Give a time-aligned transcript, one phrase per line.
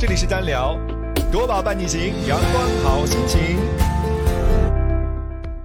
[0.00, 0.78] 这里是单聊，
[1.30, 3.58] 多宝伴你行，阳光好心情。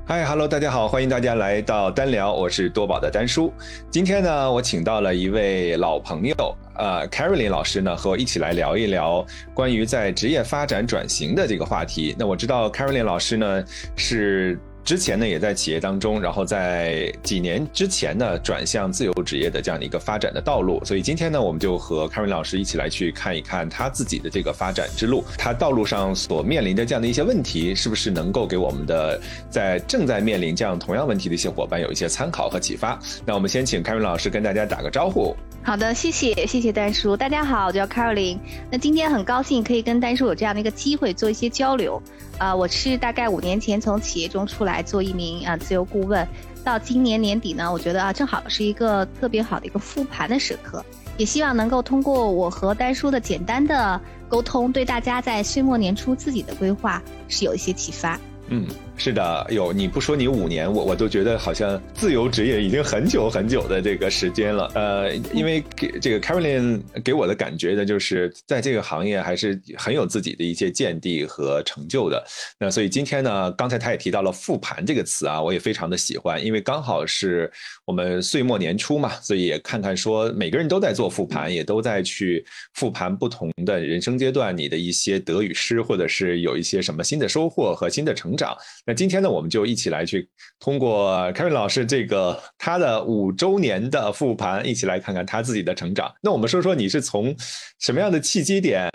[0.05, 3.53] 嗨，Hello，大家好，欢迎大家来到单聊，我是多宝的丹叔。
[3.89, 6.35] 今天呢，我请到了一位老朋友，
[6.73, 12.13] 呃，Carolyn 老师呢，和我一起来聊一聊关于在职业发展转型的这个话题。
[12.19, 13.63] 那我知道 Carolyn 老师呢
[13.95, 14.59] 是。
[14.85, 20.79] 之前呢，也在企业当中，然后在几年之前呢，转向自由职业的这样的一个发展的道路。
[20.85, 32.99] 所以今天呢，我们就和 Karen 老师一起来去看一看他自己的这个发展之路，他道路上所面临的这样的一些问题，是不是能够给我们的在正在面临这样同样问题的一些伙伴有一些参考和启发？
[33.25, 35.35] 那我们先请 Karen 老师跟大家打个招呼。
[35.63, 38.37] 好的，谢谢谢谢丹叔，大家好，我叫 Caroline。
[38.69, 41.99] 那今天很高兴可以跟丹叔有这样的一个机会做一些交流。
[42.37, 46.27] 啊，我是大概五年前从企业中出来来做一名啊自由顾问，
[46.63, 50.83] 到今年年底呢，我觉得啊正好是一个特别好的一个复盘的时刻，
[51.17, 58.19] 也希望能够通过我和丹叔的简单的沟通，对大家在岁末年初自己的规划是有一些启发。
[58.49, 58.67] 嗯。
[58.97, 64.71] 是的，有你不说你五年，我我都觉得好像自由职业已经很久很久的这个时间了。
[64.73, 72.25] 呃，因为给这个 Carolyn 给我的感觉呢，就是在这个行业还是很有自己的一些见地和成就的。
[72.57, 77.51] 那所以今天呢，刚才他也提到了复盘这个词啊，我也非常的喜欢，因为刚好是
[77.85, 82.43] 我们岁末年初嘛，所以也看看说每个人都在做复盘，也都在去
[82.73, 88.55] 复盘不同的人生阶段你的一些得与失，或者是有一些什么新的收获和新的成长。
[88.87, 96.13] 那今天呢，我们就一起来去通过 Kevin 老师这个他的五周年的复盘，一起来看看他自己的成长。
[96.21, 97.35] 那我们说说你是从
[97.79, 98.87] 什么样的契机点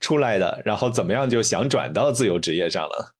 [0.00, 3.14] 出来的，然后怎么样就想转到自由职业上了？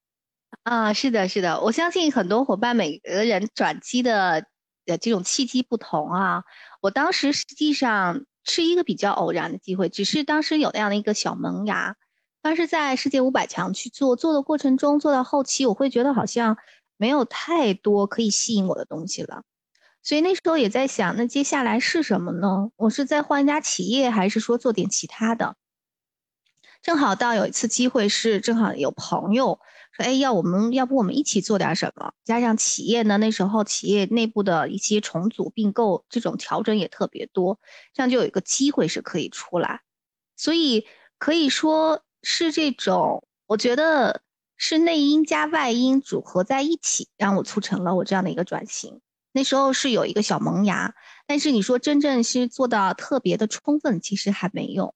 [0.64, 4.44] 啊，是的，是的，我相信很多伙伴每个人转机的
[4.86, 6.42] 呃这种契机不同啊。
[6.80, 11.94] 我当时实际上是一个比较偶然的机会，只是当时有那样的一个小萌芽。
[12.42, 16.56] 当时在世界五百强去做做的过程中，做到后期，我会觉得好像
[16.96, 19.42] 没有太多可以吸引我的东西了，
[20.02, 22.70] 所以那时候也在想，那接下来是什么呢？
[22.76, 25.56] 我是在换一家企业，还是说做点其他的？
[26.80, 29.60] 正好到有一次机会是，正好有朋友
[29.92, 32.14] 说，哎，要我们要不我们一起做点什么？
[32.24, 37.60] 加上企业呢，那时候企业内部的一些重组并购这种调整也特别多，
[37.92, 39.82] 这样就有一个机会是可以出来，
[40.36, 40.86] 所以
[41.18, 42.02] 可以说。
[42.22, 44.22] 是这种，我觉得
[44.56, 49.00] 是内因加外因组合在一起，让我促成了我这样的一个转型。
[49.32, 50.94] 那时候是有一个小萌芽，
[51.26, 54.94] 但是你说真正是做到特别的充分，其实还没有，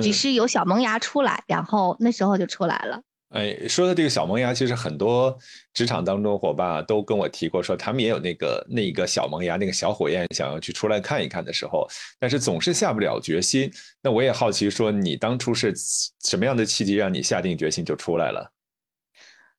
[0.00, 3.02] 只是有小萌芽出来，然后那时候就出来了。
[3.34, 5.36] 哎，说的这个小萌芽，其实很多
[5.72, 11.84] 职场当中伙伴啊都跟我提过，说他们也有那个那一个小萌芽，那个小火焰，想要去出来看一看的时候，
[12.20, 13.68] 但是总是下不了决心。
[14.00, 15.74] 那我也好奇，说你当初是
[16.24, 18.52] 什么样的契机让你下定决心就出来了？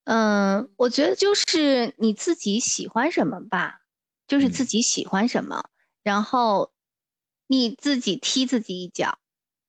[0.06, 3.82] 嗯，我觉得就是你自己喜欢什么吧，
[4.26, 5.70] 就是自己喜欢什么，
[6.02, 6.72] 然后
[7.48, 9.20] 你自己踢自己一脚。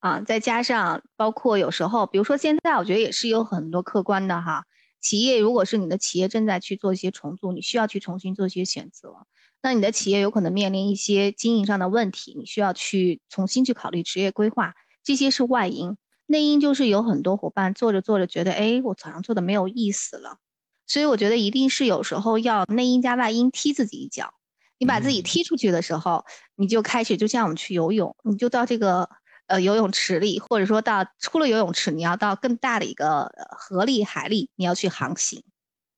[0.07, 4.65] 啊，再加上包括有时候，比如说现在，我觉得也是有很多客观的哈。
[5.01, 9.27] 企业如果是你的企业正在去做一些重组，你需要去重新做一些选择，
[9.63, 15.97] 那你的企业有可能面临一些经营上的问题，你需要去重新去考虑职业规划，这些是外因。
[16.27, 20.39] 内因就是有很多伙伴做着做着觉得，哎，我早上做的没有意思了。
[20.87, 24.35] 所以我觉得一定是有时候要内因加外因踢自己一脚。
[24.79, 26.25] 你把自己踢出去的时候，
[26.55, 29.11] 你就开始就像我们去游泳，你就到这个。
[29.47, 35.45] 呃，游泳池里，或者说到出了游泳池，你要到更大的一个河里、海里，你要去航行。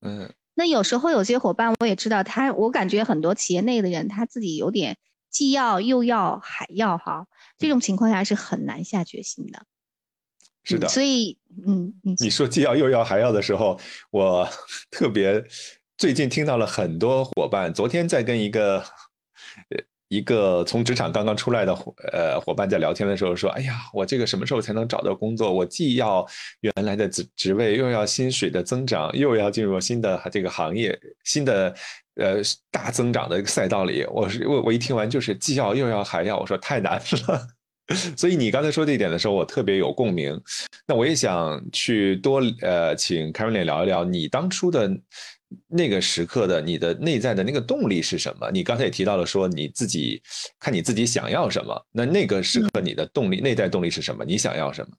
[0.03, 4.99] 嗯，那有时候有些伙伴，我也知道他，我感觉很多企业内的人，他自己有点
[5.31, 7.27] 既要又要还要哈，
[7.57, 9.65] 这种情况下是很难下决心的。
[10.63, 13.81] 是的，所以，嗯，你说既要又要还要的时候，
[14.11, 14.47] 我
[14.91, 15.43] 特别
[15.97, 18.81] 最近听到了很多伙伴，昨天在跟一个
[19.71, 19.88] 呃。
[20.09, 25.53] 一个从职场刚刚出来的伙呃伙伴在聊天的时候说：“哎呀，我这个什么时候才能找到工作？
[25.53, 26.27] 我既要
[26.61, 31.75] 原来的职职位，又要薪水的增长，又要进入新的这个行业，新的
[32.17, 32.37] 呃
[32.71, 34.05] 大增长的一个赛道里。
[34.11, 36.95] 我是我我一听完就是既要又要还要，我说太难
[37.27, 37.47] 了。
[38.17, 40.39] 所以你刚才说这一点的时候，我特别有共鸣。
[40.87, 44.91] 那我也想去多呃请 k a r 聊一聊你当初的。”
[45.67, 48.51] 那个时刻的你的内在的那个动力是什么？
[48.51, 50.23] 你刚才也提到了说你自己
[50.59, 54.25] 看你自己想要什么，那那个时刻你的动力内在动力是什么？
[54.25, 54.97] 你想要什么？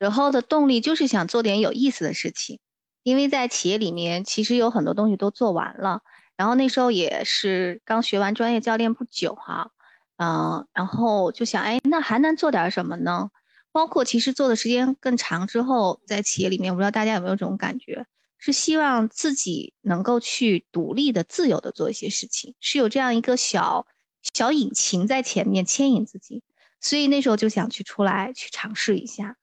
[0.00, 2.58] 时候的动力就是想做点有意思的事情，
[3.02, 6.00] 因为在企业里面其实有很多东西都做完了，
[6.36, 9.70] 然后那时候也是刚学完专业教练不久哈，
[10.16, 13.30] 嗯，然后就想哎，那还能做点什么呢？
[13.70, 18.06] 包括其实做的时间更长之后，在企业里面，我不知道大家有没有这种感觉，
[18.38, 23.86] 是希望自己能够去独立的、自由的做一些事情，是有这样一个小
[24.22, 26.42] 小引擎在前面牵引自己，
[26.80, 29.36] 所以那时候就想去出来去尝试一下。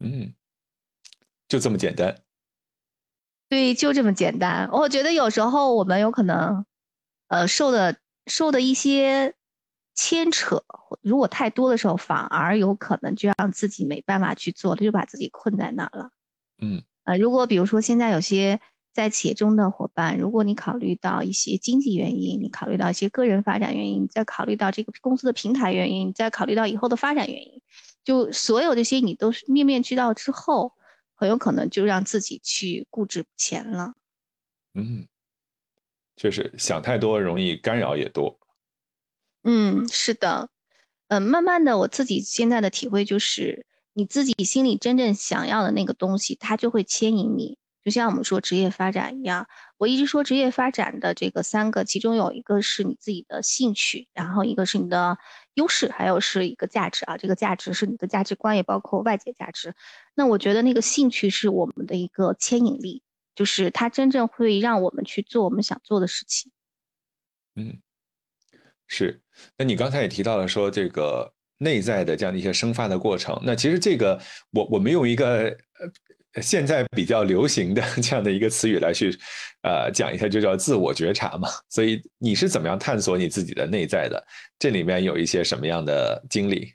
[0.00, 0.34] 嗯，
[1.48, 2.22] 就这么简单。
[3.48, 4.68] 对，就这么简单。
[4.72, 6.66] 我觉得有时候我们有可能，
[7.28, 9.34] 呃，受的受的一些
[9.94, 10.64] 牵扯，
[11.02, 16.10] 如果太多的时候，反而有可能就让自己没办法去做，就把自己困在那儿了。
[16.58, 18.60] 嗯，呃，如果比如说现在有些
[18.92, 27.62] 在企业中的伙伴，如果你考虑到一些经济原因，你考虑到一些个人发展原因，再考虑到这个公司的平台原因，再考虑到以后的发展原因，
[28.04, 30.72] 就所有这些你都是面面俱到之后。
[31.16, 33.94] 很有可能就让自己去固执不前了。
[34.74, 35.06] 嗯，
[36.16, 38.36] 确实想太多容易干扰也多。
[39.44, 40.48] 嗯，是的。
[41.06, 47.56] 嗯，慢慢的，我自己现在的体会就是，你自己心里真正想要的那个东西，它就会牵引你。
[47.82, 49.46] 就像我们说职业发展一样，
[49.76, 55.18] 我一直说职业发展的这个三个，其中有一个是你自己的兴趣，然后一个是你的
[55.52, 57.18] 优势，还有是一个价值啊。
[57.18, 59.74] 这个价值是你的价值观，也包括外界价值。
[60.14, 63.02] 那我觉得那个兴趣是我们的一个牵引力，
[63.34, 66.50] 就是它真正会让我们去做我们想做的事情。
[67.54, 67.82] 嗯，
[68.86, 69.20] 是。
[69.58, 74.20] 那你刚才也提到了说这个内在的这样的一些生发的过程，那其实这个
[74.52, 75.54] 我我们用一个呃。
[76.42, 79.16] 现在比较流行的这样的一个词语来去，
[79.62, 81.48] 呃，讲一下就叫自我觉察嘛。
[81.68, 84.20] 所以你是怎么样探索你自己的内在的？
[84.58, 86.74] 这里面有一些什么样的经历？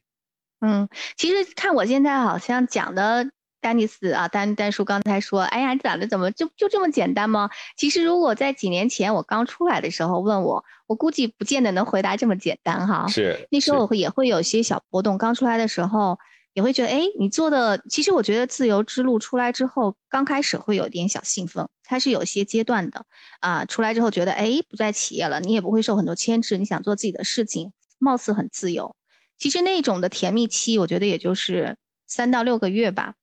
[0.62, 0.88] 嗯，
[1.18, 3.30] 其实看我现在好像讲的
[3.61, 7.50] 丹尼斯啊，丹丹叔刚才说，哎呀，咋的怎么就就这么简单吗？
[7.77, 13.07] 其实如果在几年前我刚出来的时候问我，我估计不见得能回答这么简单哈。
[13.07, 15.17] 是，那时候我会也会有些小波动。
[15.17, 16.17] 刚出来的时候。
[16.53, 23.06] 也会觉得，哎，你做的，其实我觉得自由之路出来之后，刚开始会有点小兴奋，它是有些阶段的，
[23.39, 28.95] 啊，出来之后觉得，哎，不在企业了，你也不会受很多牵制，你想做自己的事情，貌似很自由。
[29.38, 31.77] 其实那种的甜蜜期，我觉得也就是
[32.07, 33.13] 三到六个月吧。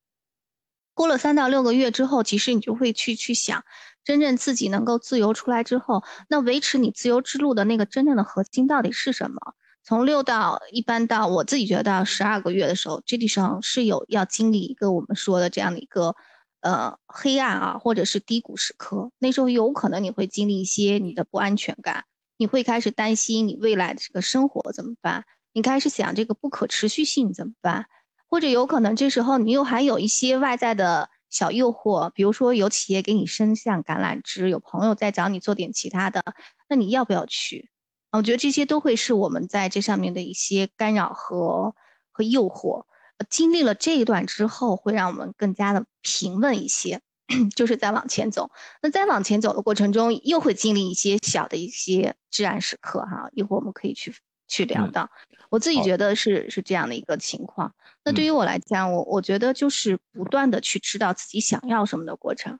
[0.96, 3.62] 过了三到六个月之后，其实你就会去去想，
[4.02, 9.36] 真正自己能够自由出来之后，那维持你自由之路的那个真正的核心到底是什么？
[9.84, 16.16] 从六到一般到我自己觉得到十二个月的时候，这地上是有要经历一个我们说的这样的一个
[16.60, 19.10] 呃黑暗啊，或者是低谷时刻。
[19.18, 22.04] 那时候有可能你会经历一些你的不安全感，
[22.38, 25.24] 你会开始担心你未来的这个生活怎么办？
[25.52, 27.86] 你开始想这个不可持续性怎么办？
[28.28, 36.22] 或者有可能这时候你又还有一些外在的小诱惑，比如说有企业给你伸向橄榄枝，有朋友在找你做点其他的，
[36.68, 37.70] 那你要不要去？
[38.12, 41.74] 我觉得这些都会是我们在这上面的一些干扰和
[42.12, 42.84] 和诱惑。
[43.28, 47.00] 经历了这一段之后，会让我们更加的平稳一些，
[47.56, 48.50] 就是在往前走。
[48.82, 53.28] 那在往前走的过程中，又会经历一些小的一些至暗时刻哈。
[53.32, 54.14] 一会儿我们可以去
[54.48, 55.08] 去聊到。
[55.48, 57.72] 我自己觉得是是这样的一个情况。
[58.04, 62.58] 那对于我来讲，我我觉得就是不断的去知道自己想要什么的过程。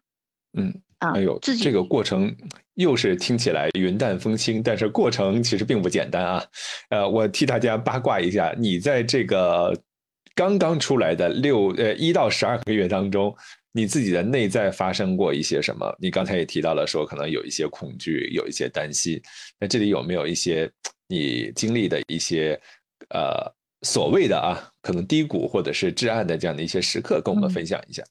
[0.56, 2.34] 嗯，啊哎呦，这个过程
[2.74, 6.44] 又是听起来云淡风轻，但是过程其实并不简单啊。
[6.88, 9.76] 呃，我替大家八卦一下，你在这个
[10.34, 13.36] 刚刚出来的六呃一到十二个月当中，
[13.76, 15.94] 你自己的内在发生过一些什么？
[16.00, 19.20] 你刚才也提到了说，可能有一些恐惧，有一些担心。
[19.60, 20.72] 那这里有没有一些
[21.08, 22.58] 你经历的一些
[23.10, 23.52] 呃
[23.82, 28.02] 所谓的啊，可能低谷或者是至暗的这样的一些时刻，跟我们分享一下？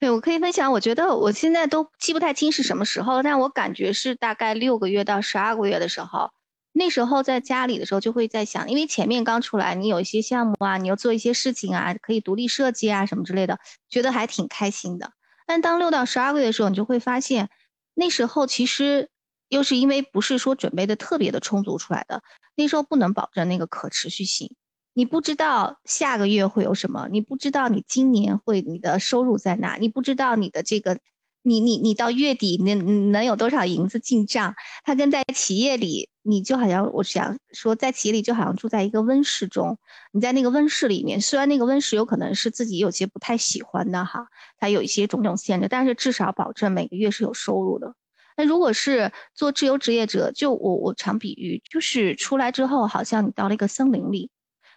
[0.00, 0.72] 对，我可以分享。
[0.72, 6.30] 我觉得我现在都记不太清是什么时候，但我感觉是大概六个月到十二个月的时候。
[6.76, 15.12] 那时候在家里的时候就会在想，因为前面刚出来，你有一些项目啊，你要做一些事情啊，可以独立设计啊什么之类的，觉得还挺开心的。
[15.46, 17.48] 但当六到十二个月的时候，你就会发现，
[17.94, 19.08] 那时候其实
[19.48, 22.22] 又是因为不是说准备的特别的充足出来的，
[22.56, 24.56] 那时候不能保证那个可持续性。
[24.94, 30.98] 你不知道下个月会有什么，你不知道你今年会你的收入在哪，你不知道你的这个，
[31.46, 34.54] 你你你到月底能能有多少银子进账？
[34.82, 39.78] 它跟在企业里，你就好像我想说，在企业里就好像住在一个温室中，
[40.12, 44.26] 你在那个温室里面，虽然那个温室有可能是自己有些不太喜欢的哈，
[44.58, 47.94] 它有一些种种限制，但是至少保证每个月是有收入的。
[48.38, 54.30] 那如果是做自由职业者，就我我常比喻，就是出来之后，好像你到了一个森林里。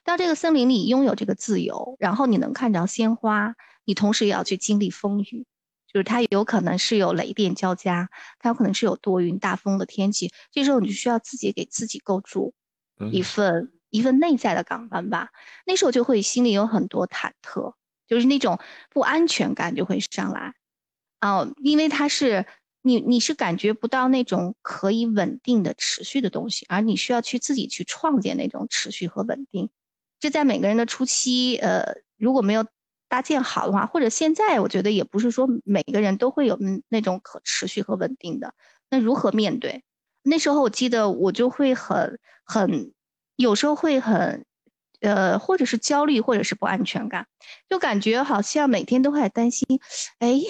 [0.04, 3.56] 到这个森林里拥有这个自由，然后你能看着鲜花，
[3.86, 5.46] 你同时也要去经历风雨，
[5.92, 12.54] 就是它有可能是有雷电交加，它有可能是有多云大风的天气，这时候你就需要自己给自己构筑
[13.12, 15.30] 一份一份内在的港湾吧。
[15.66, 17.74] 那时候就会心里有很多忐忑，
[18.08, 20.54] 就是那种不安全感就会上来，
[21.22, 22.46] 哦，因为它是
[22.82, 29.70] 你你是感觉不到那种可以稳定的持续的东西，而你需要去自己去创建那种持续和稳定。
[30.20, 32.66] 这在每个人的初期，呃，如果没有
[33.10, 36.58] 搭建好的话，或者现在我觉得也不是说每个人都会有
[36.90, 38.54] 那种可持续和稳定的。
[38.90, 39.84] 那如何面对？
[40.24, 42.94] 那时候我记得我就会很很，
[43.36, 44.46] 有时候会很，
[45.00, 47.28] 呃，或者是焦虑，或者是不安全感，
[47.70, 49.66] 就感觉好像每天都会担心，
[50.20, 50.42] 哎，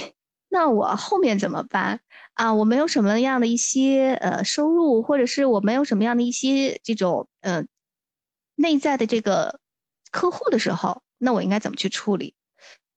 [0.50, 2.00] 那我后面怎么办
[2.34, 2.54] 啊？
[2.56, 7.64] 我没有什么样的一些呃收入，或者是我没有什么样的一些这种呃
[8.56, 9.60] 内在的这个
[10.12, 12.34] 客户的时候，那我应该怎么去处理？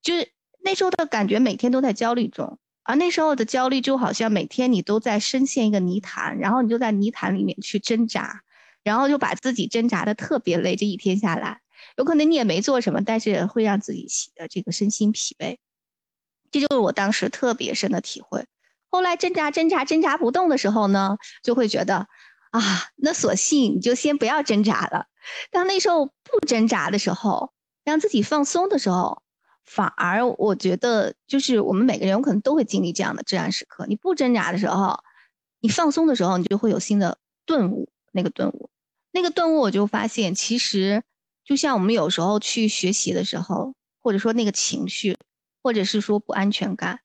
[0.02, 0.32] 就是
[0.64, 2.58] 那时候的感觉，每天都在焦虑中。
[2.82, 8.40] 而那时候的焦虑就好像每天你都在深陷一个泥潭，然后你就在泥潭里面去挣扎，
[8.82, 10.74] 然后就把自己挣扎的特别累。
[10.74, 11.60] 这一天下来，
[11.96, 15.58] 有可能你也没做什么，但是会让自己的这个身心疲惫。
[16.50, 18.46] 这就是我当时特别深的体会。
[18.88, 22.08] 后来挣扎挣扎挣扎不动的时候呢，就会觉得
[22.50, 22.60] 啊，
[22.96, 25.06] 那索性你就先不要挣扎了。
[25.52, 27.52] 当那时候不挣扎的时候，
[27.84, 29.22] 让自己放松的时候。
[29.64, 33.86] 反而我觉得，就是我们每个人有可能都会经历这样的至暗时刻。
[33.86, 35.00] 你不挣扎的时候，
[35.60, 37.88] 你放松的时候，你就会有新的顿悟。
[38.12, 38.68] 那个顿悟，
[39.12, 41.04] 那个顿悟，我就发现，其实
[41.44, 45.16] 就像我们有时候去学习的时候，或者说那个情绪，
[45.62, 46.98] 或者是说不安全感，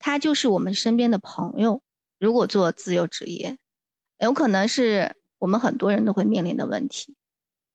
[0.00, 1.80] 它就是我们身边的朋友。
[2.18, 3.56] 如果做自由职业，
[4.18, 7.14] 有可能是我们很多人都会面临的问题。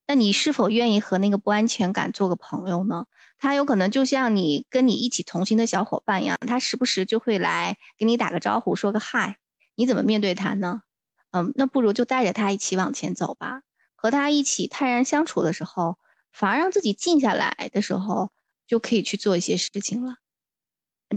[0.06, 3.06] 那你是否愿意和那个不安全感做个朋友呢？
[3.44, 9.38] 他有可能就像你跟你一起同行的小伙伴一样，他时不时就会来给你打个招呼，说个嗨，
[9.76, 10.84] 你怎么面对他呢？
[11.32, 13.64] 嗯，那不如就带着他一起往前走吧。
[13.96, 15.98] 和他一起泰然相处的时候，
[16.32, 18.32] 反而让自己静下来的时候，
[18.66, 20.16] 就可以去做一些事情了。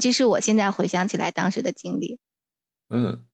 [0.00, 2.18] 这是我现在回想起来当时的经历。
[2.90, 3.24] 嗯，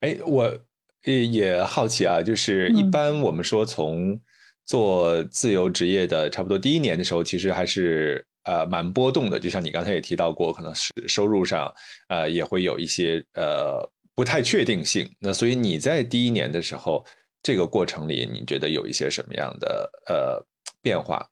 [0.00, 0.58] 哎，我
[1.04, 4.20] 也也好奇啊，就是一般我们说从。
[4.64, 9.38] 做自由职业的，差不多第一年的时候，其实还是呃蛮波动的。
[9.38, 11.72] 就像你刚才也提到过，可能是收入上
[12.08, 15.10] 呃也会有一些呃不太确定性。
[15.18, 17.04] 那所以你在第一年的时候，
[17.42, 20.46] 这个过程里，你觉得有一些什么样的呃
[20.80, 21.28] 变化？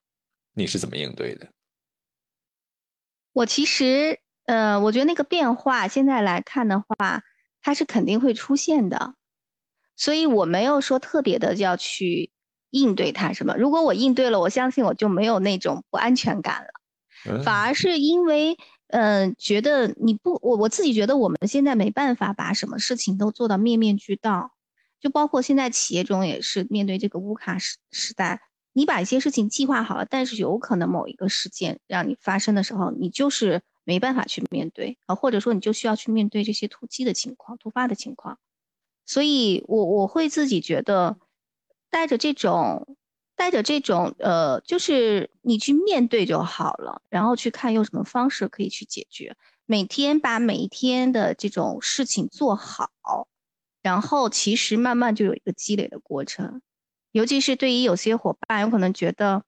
[0.53, 1.47] 你是怎么应对的？
[3.33, 7.23] 我其实呃，我觉得那个变化现在来看的话，
[7.61, 9.15] 它是肯定会出现的，
[9.95, 12.31] 所以我没有说特别的要去。
[12.73, 13.57] 应对它什么？
[13.57, 16.69] 如果我应对了，我相信我就没有那种不安全感了，
[17.43, 24.51] 反而是因为，嗯，觉得你不，我我自己觉得我们现在没办法把什么事情都做到面面俱到，
[24.99, 28.41] 就包括现在企业中也是面对这个乌卡时时代，
[28.73, 38.39] 你把一些事情计划好了，但是有可能某一个事件让你发生的时候，你就是没办法去面对啊，或者说你就需要去面对这些突击的情况、突发的情况，
[39.05, 41.17] 所以我我会自己觉得。
[41.93, 42.95] 带着这种，
[43.41, 49.35] 带着这种，呃，就是你去面对就好了，然后去看用什么方式可以去解决。
[49.65, 52.91] 每天把每一天的这种事情做好，
[53.81, 56.61] 然后其实慢慢就有一个积累的过程。
[57.13, 59.43] 尤其是对于有些伙伴，有可能觉得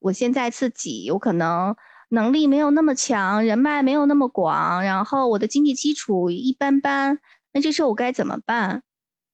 [0.00, 1.76] 我现在自己有可能
[2.10, 7.18] 能力没有那么强，人脉没有那么广，然后我的经济基础一般般，
[7.54, 8.82] 那这时候我该怎么办？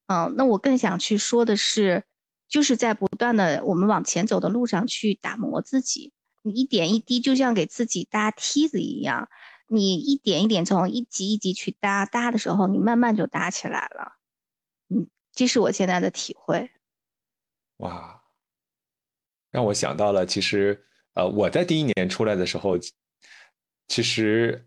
[0.06, 2.04] 嗯，那我更想去说的是。
[2.48, 6.12] 就是在不断的我们往前走的路上去打磨自己，
[6.42, 9.28] 你一点一滴就像给自己搭梯子一样，
[9.68, 14.12] 你一点一点从一级一级去搭，搭的时候你慢慢就搭起来了。
[14.88, 16.70] 嗯，这是我现在的体会。
[17.78, 18.22] 哇，
[19.50, 22.78] 让我想到了，其实呃，我在第一年出来的时候，
[23.88, 24.66] 其实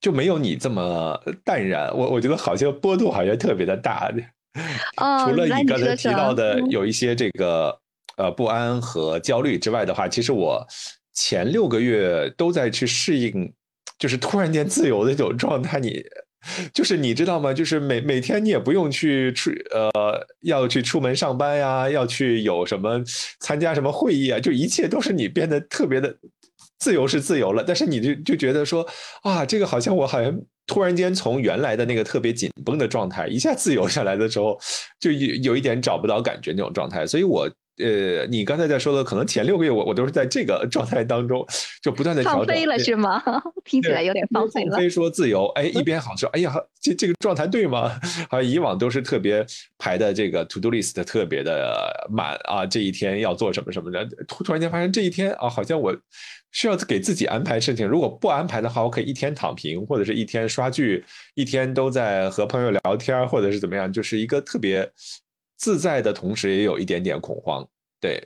[0.00, 1.94] 就没有你这么淡然。
[1.94, 4.10] 我我觉得好像波动好像特别的大。
[5.24, 7.78] 除了你刚才提到的有一些这个
[8.16, 10.66] 呃不安和焦虑之外的话，其实我
[11.14, 13.52] 前六个月都在去适应，
[13.96, 15.78] 就是突然间自由的这种状态。
[15.78, 16.02] 你
[16.74, 17.54] 就是你知道吗？
[17.54, 23.00] 就是每每天你也不用去出呃要去出门上班呀，要去有什么
[23.38, 26.16] 参加什么会议啊，就一切都是你变得特别的
[26.80, 27.62] 自由是自由了。
[27.64, 28.84] 但是你就就觉得说
[29.22, 30.40] 啊，这个好像我好像。
[30.70, 34.56] 突然间从原来的那个特别紧绷的状态一下自由下来的时候，
[35.00, 37.04] 就有有一点找不到感觉那种状态。
[37.04, 37.50] 所以我
[37.82, 41.46] 呃，你刚才在说的，可能前六个月我我都是在这个状态当中，
[41.82, 43.22] 就不断的放飞了是吗？
[43.64, 44.72] 听起来有点放飞了。
[44.72, 47.88] 放飞说自由，哎，一边好说，哎呀，这这个状态对吗？
[48.28, 49.44] 好像以往都是特别
[49.78, 55.96] 排的这个 to do list 特别的满啊，这一天要做什么什么的，突突然间发现这一天啊，好像我
[56.52, 64.90] 需要给自己安排事情，如果不安排的话，我可以一天躺平，或者是一天刷剧，一天都在和朋友聊天，或者是怎么样，就是一个特别。
[65.60, 67.68] 自在的同时，也有一点点恐慌，
[68.00, 68.18] 对，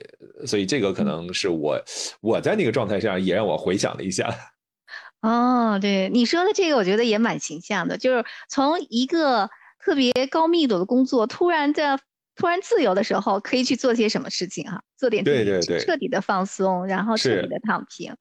[0.47, 1.77] 所以这个可能是我
[2.21, 4.33] 我在那个状态下，也让我回想了一下。
[5.21, 9.49] 哦，对，你说的这个，我觉得也蛮形象的，就是从一个
[9.83, 11.99] 特别高密度的工作，突然的
[12.35, 18.15] 突然自由的时候，可以去做些什么事情哈，做点对对对，彻底的放松，然后彻底的躺平。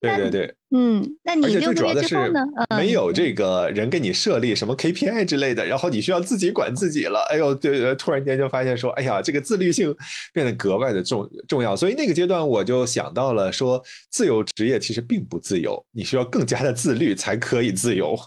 [0.00, 2.40] 对对对，嗯，那你六个月之后呢？
[2.74, 7.20] 没有这个人给你设立什么 KPI 之类的，然后你需要自己管自己了。
[7.30, 9.94] 哎呦，对，突然间就发现说，哎呀，这个自律性
[10.32, 11.76] 变得格外的重重要。
[11.76, 18.18] 所以那个阶段我就想到了说，自由职业其实并不自由，你需要更加的自律才可以自由。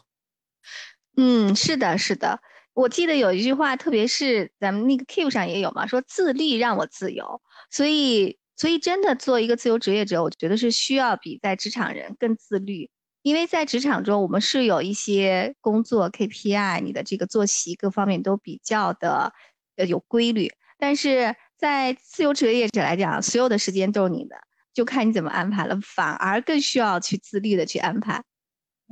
[1.18, 2.40] 嗯，是的，是的。
[2.76, 7.42] 我记得有一句话，特别是咱们那个 Keep 上也有嘛，说自律让我自由。
[7.72, 8.38] 所以。
[8.56, 12.90] 所以，真的做一个自由职业者，我觉得是需要比在职场人更自律。
[13.24, 19.34] 因为在职场中，我们是有一些工作 KPI，你的这个作息各方面都比较的
[19.78, 20.52] 呃有规律。
[20.78, 24.36] 但是在自由职业者来讲，所有的时间都是你的，
[24.74, 28.22] 就看你怎么安排了，反而更需要去自律的去安排。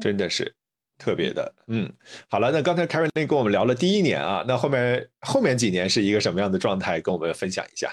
[0.02, 0.56] 真的是
[0.98, 1.92] 特别的，嗯，
[2.30, 7.92] 好了，那刚才 Karen 跟我们聊了第一年啊，那后面后面几年是一个什么样的状态，跟我们分享一下。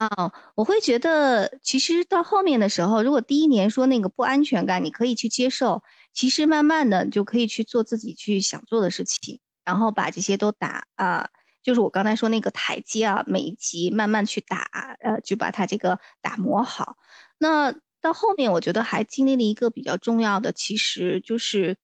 [0.00, 5.82] 啊，我会觉得，其实到后面的时候，如果第一年说那个不安全感，你可以去接受，
[6.14, 11.28] 其实慢慢的就可以去做自己去想做的事情，然后把这些都打啊，
[11.62, 16.96] 就是我刚才说那个台阶啊，每一级慢慢去打，呃，就把它这个打磨好。
[17.36, 21.76] 那到后面，我觉得还经历了一个比较重要的，其实就是，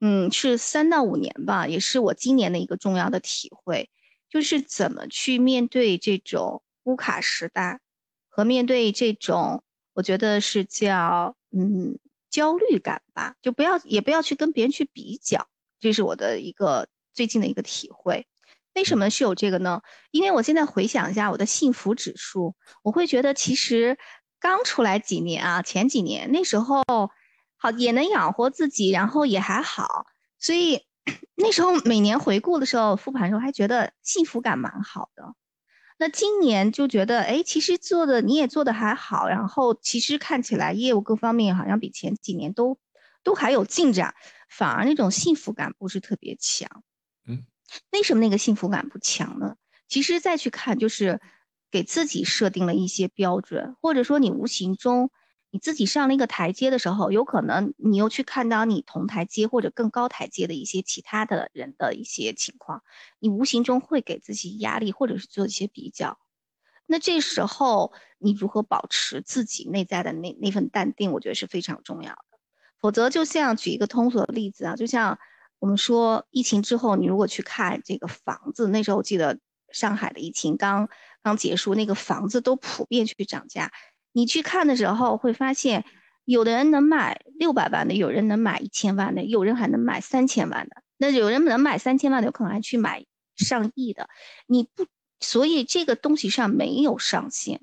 [0.00, 3.90] 嗯，是三到五年吧，也是我今年的一个重要的体会，
[4.28, 6.62] 就是怎么去面对这种。
[6.84, 7.80] 乌卡时代
[8.28, 9.62] 和面对这种，
[9.92, 11.98] 我觉得是叫嗯
[12.30, 15.46] 焦虑感吧，就不要也不要去跟别人去比较，
[15.80, 18.26] 这是我的一个最近的一个体会。
[18.74, 19.82] 为什么是有这个呢？
[20.10, 23.96] 因为我现在回想一下我的幸福指数，我会觉得其实
[24.40, 26.82] 刚出来几年啊，前几年那时候
[27.56, 30.06] 好也能养活自己，然后也还好，
[30.40, 30.84] 所以
[31.36, 35.34] 那时候每年回顾的时候复盘的时候还觉得幸福感蛮好的。
[35.96, 42.78] 那今年就觉得，哎，其实做的你也做的还好，然后其实看起来业务各方面好像比前几年都
[43.22, 44.14] 都还有进展，
[44.48, 46.82] 反而那种幸福感不是特别强。
[47.26, 47.44] 嗯，
[47.92, 49.56] 为什么那个幸福感不强呢？
[49.88, 51.20] 其实再去看，就是
[51.70, 55.10] 给自己设定了一些标准，或者说你无形中。
[55.54, 62.82] 你自己上了一个台阶的时候，有可能你又去看到你同台阶或者更高台阶的一些其他的人的一些情况，
[63.20, 66.18] 你无形中会给自己压力，或者是做一些比较。
[66.86, 72.24] 那这时候你如何保持自己内在的那那份淡定，我觉得是非常重要的。
[72.80, 75.20] 否则，就像举一个通俗的例子啊，就像
[75.60, 79.38] 我们说疫情之后，你如果去看这个房子，那时候我记得
[79.70, 80.88] 上海的疫情刚
[81.22, 83.70] 刚结束，那个房子都普遍去涨价。
[84.14, 85.84] 你去看的时候会发现，
[86.24, 90.82] 有的人能买六百万的，有人能买一千万的，有人还能买三千万的。
[90.96, 94.08] 那有人能买三千万的，有可能还去买上亿的。
[94.46, 94.86] 你不，
[95.18, 97.60] 所以这个东西上没有上限。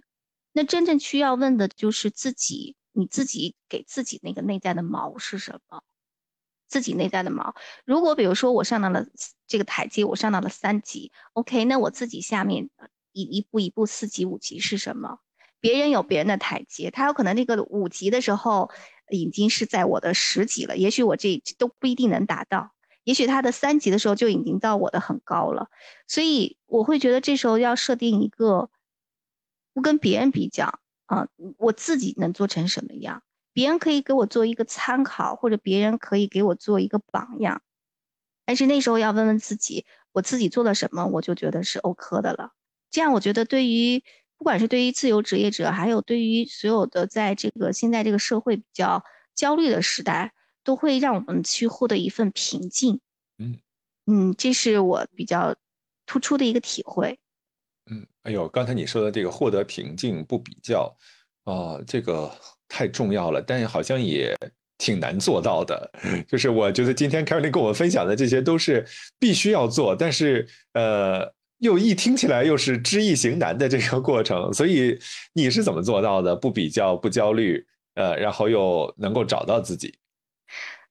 [0.52, 5.82] 那真正需要问的就是自己，你自己给自己那个内在的锚是什么？
[6.68, 7.56] 自己内在的锚。
[7.86, 9.06] 如果比如说我上到了
[9.48, 12.70] 这个台阶，我上到了三级，OK，那我自己下面
[13.14, 15.20] 一一步一步四级五级是什么？
[15.62, 18.72] 别人有别人的台阶，他有可能那个五级的时候
[19.12, 22.72] 已经是在我的十级了，也许我这都不一定能达到，
[23.04, 25.70] 也许他的三级的时候就已经到我的很高了，
[26.08, 28.72] 所以我会觉得这时候要设定一个
[29.74, 33.22] 不跟别人比较啊，我自己能做成什么样，
[33.54, 37.62] 别人可以给我做一个参考，或者别人可以给我做一个榜样，
[38.46, 42.54] 但是那时候要问问自己，我自己做了什么，我就觉得是 OK 的了，
[42.90, 44.04] 这样我觉得对于。
[44.42, 49.04] 不管是对于自由职业者，还有对于所有的在这个现在这个社会比较
[49.36, 53.00] 焦虑的时代，都会让我们去获得一份平静。
[53.38, 53.60] 嗯
[54.08, 55.56] 嗯，这是我比较
[56.08, 57.20] 突出的一个体会。
[57.92, 60.92] 嗯，哎呦，刚才你说的这个获得平静不比较
[61.44, 62.36] 啊，这个
[62.68, 64.36] 太重要了，但好像也
[64.80, 65.92] 挺难做到的。
[66.28, 68.88] 就是我觉得今天 Carly 跟我们分享的这些都是
[69.20, 71.32] 必须要做，但是呃。
[71.62, 74.98] 又一听起来又是知易行难的这个过程，所以
[75.34, 76.36] 你是怎么做到的？
[76.36, 79.94] 不比较，不焦虑，呃，然后又能够找到自己。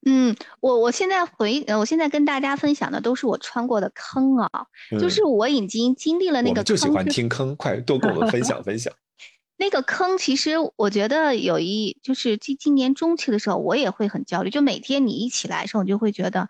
[0.05, 4.49] 嗯，我我现在回，我现在跟大家分享的都是我穿过的坑啊，
[4.97, 6.63] 就是我已经经历了那个。
[6.63, 8.93] 就喜欢听坑，快多跟我们分享分享。
[9.59, 16.47] 那个坑其实我觉得有一，就是今今年中期的时候，我也会很焦虑，就每天你一起来的时候，我就会觉得，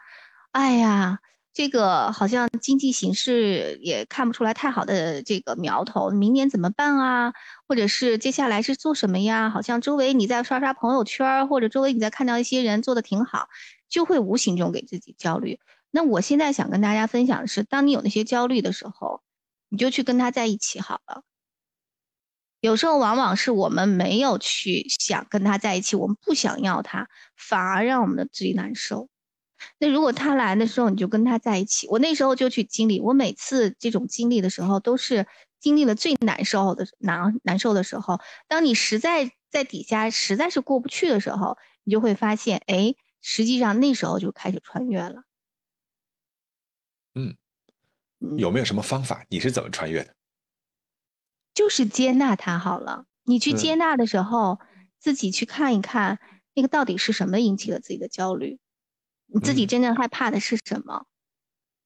[0.51, 1.21] 哎呀。
[1.53, 7.33] 这个好像经济形势也看不出来太好的这个苗头，明年怎么办啊？
[7.67, 9.49] 或者是接下来是做什么呀？
[9.49, 13.47] 好像周围你在刷刷朋友圈，或者周围你在看到一些人做的挺好，
[13.89, 15.59] 就会无形中给自己焦虑。
[15.91, 19.21] 那我现在想跟大家分享的是，当你有那些焦虑的时候，
[19.67, 21.23] 你就去跟他在一起好了。
[22.61, 29.09] 有时候往往是我们没有去想跟他在一起，我们不想要他，反而让我们的自己难受。
[29.80, 31.88] 那如果他来的时候，你就跟他在一起。
[31.88, 35.28] 我那时候就去经历，我每次这种经历的时候，都是
[35.60, 38.19] 经历了最难受的难难受的时候。
[38.47, 45.24] 当你实在在底下实在是过不去的时候，你就会发现，哎，实际上那时候就开始穿越了。
[47.13, 47.36] 嗯，
[48.38, 49.26] 有没有什么方法？
[49.30, 50.13] 你是怎么穿越的？
[51.54, 53.06] 就是接纳他好了。
[53.24, 54.60] 你去接纳的时候，
[54.97, 56.19] 自己去看一看，
[56.54, 58.58] 那个到底是什么引起了自己的焦虑。
[59.33, 61.05] 你自己真正害怕的是什么？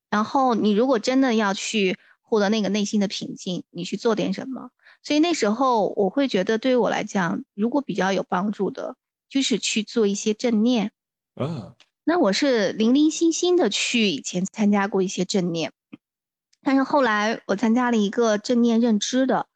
[0.10, 4.71] 然后你如果真的要去获得那个内心的平静，你去做点什么？
[5.03, 8.95] 所以那时候我会觉得，对于我来讲，如果比较有帮助的，
[9.29, 10.91] 就是去做一些正念。
[11.36, 15.71] 啊，那我是零零星星的去以前参加过一些正念，
[16.63, 19.47] 但是后来我参加了一个正念认知的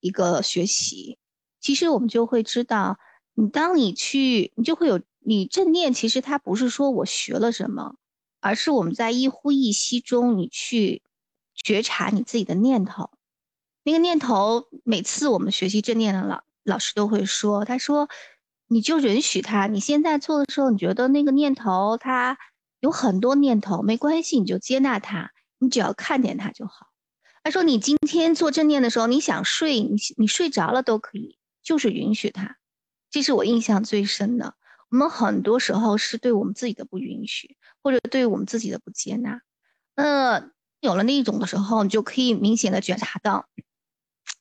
[0.00, 1.18] 一个学习，
[1.60, 2.98] 其实我们就会知道，
[3.34, 5.00] 你当你去，你就会有。
[5.22, 7.96] 你正念其实它不是说我学了什么，
[8.40, 11.02] 而是我们在一呼一吸中，你去
[11.54, 13.10] 觉察你自己的念头。
[13.82, 18.08] 那个念头，每次我们学习正念的老老师都会说，他说
[18.66, 19.66] 你就允许他。
[19.66, 22.38] 你现在做的时候，你觉得那个念头它
[22.80, 26.88] 有很多念头，没关系，你就接纳它，你只要看见它就好。
[27.42, 32.58] 他说你今天做正念的时候，你想睡，你你睡着了都可以，就是允许它。
[33.10, 34.54] 这是我印象最深的。
[34.90, 39.40] 我们很多时候是对我们自己的不允许，或者对我们自己的不接纳。
[39.94, 40.50] 那
[40.80, 43.48] 有了那一种的时候，你就可以明显的觉察到，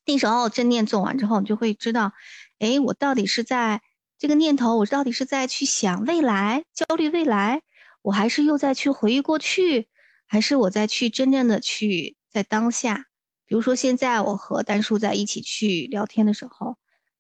[0.06, 2.14] 那时候正念做完之后，你就会知道，
[2.58, 3.82] 哎，我到底是在
[4.18, 7.62] 这个念头，我到底是在去想未来，焦虑未来，
[8.02, 9.88] 我还是又在去回忆过去，
[10.26, 13.06] 还是我在去真正的去在当下？
[13.46, 16.78] 比如说现在我和丹叔在一起去聊天的时候，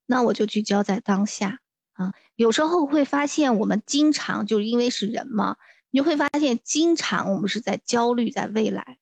[0.08, 1.60] 那我就聚焦在当下。
[2.00, 5.58] 啊，有时候会发现，我们经常就是因为是人嘛，
[5.92, 9.00] 你就会发现，经常我们是在焦虑在未来，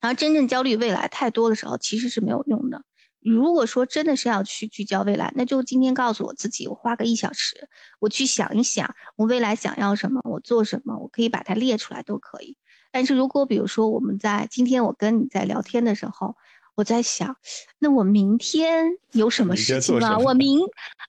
[0.00, 2.84] 然后真正焦虑未来太多的时候，其实是没有用的。
[3.20, 12.56] 如果说真的是要去聚焦未来，那就今天告诉我自己，我花个一小时，我去想一想，我未来想要什么，我做什么，我可以把它列出来都可以。
[12.90, 16.34] 但是如果比如说我们在今天我跟你在聊天的时候，
[16.74, 17.36] 我在想，
[17.78, 20.18] 那我明天有什么事情吗？
[20.18, 20.60] 我 明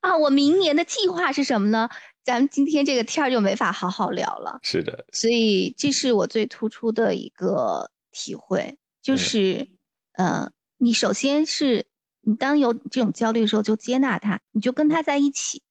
[0.01, 1.89] 啊，我明年的计划是什么呢？
[2.23, 4.59] 咱们今天这个天儿就没法好好聊了。
[4.61, 9.69] 是的，所以这是我最突出的一个体会，就是，
[10.13, 11.87] 呃，你首先是
[12.21, 15.63] 你当有这种焦虑的时候，就接纳它，你就跟他在一起。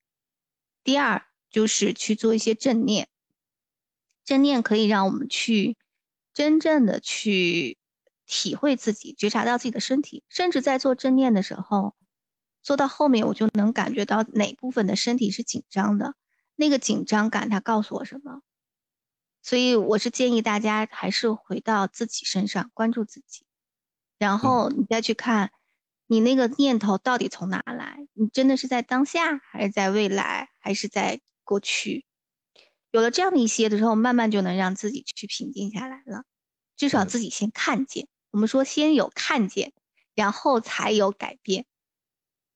[0.82, 3.08] 第二就是去做一些正念，
[4.24, 5.76] 正念可以让我们去
[6.32, 7.76] 真正的去。
[8.32, 11.96] 体会自己，觉察到自己的身体，甚至在做正念的时候，
[12.62, 16.14] 做到后面我就能感觉到哪部分的身体是紧张的，
[16.54, 18.42] 那个紧张感它告诉我什么？
[19.42, 23.44] 所以我是建议大家还是回到自己身上，关注自己，
[24.16, 25.50] 然后你再去看，
[26.06, 28.06] 你那个念头到底从哪来？
[28.12, 32.04] 你真的是在当下，还是在未来，还是在过去？
[32.92, 36.22] 有了这样的一些的时候，慢慢就能让自己去平静下来了，
[36.76, 38.06] 至少自己先看见。
[38.32, 39.72] 我们说，先有看见，
[40.14, 41.64] 然后才有改变。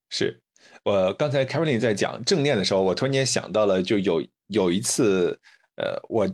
[0.09, 0.41] 是
[0.85, 5.39] 我刚才 Carolyn 在讲正念的时候，我突然间想到了，就有有一次，
[5.77, 6.29] 呃，我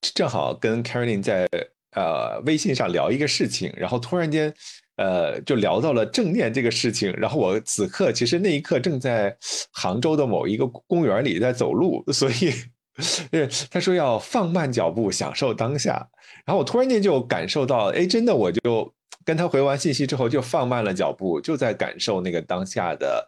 [0.00, 1.48] 正好跟 Carolyn 在
[1.92, 4.52] 呃微信上聊一个事情，然后突然间，
[4.96, 7.12] 呃，就聊到了正念这个事情。
[7.12, 9.36] 然后我此刻其实那一刻正在
[9.70, 12.52] 杭州的某一个公园里在走路，所以。
[13.30, 16.08] 对，他说要放慢脚步，享受当下。
[16.44, 23.26] 然后我突然间就感受到，哎，真的，我就跟他回完信息之后，就放慢了脚步，就在感受那个当下的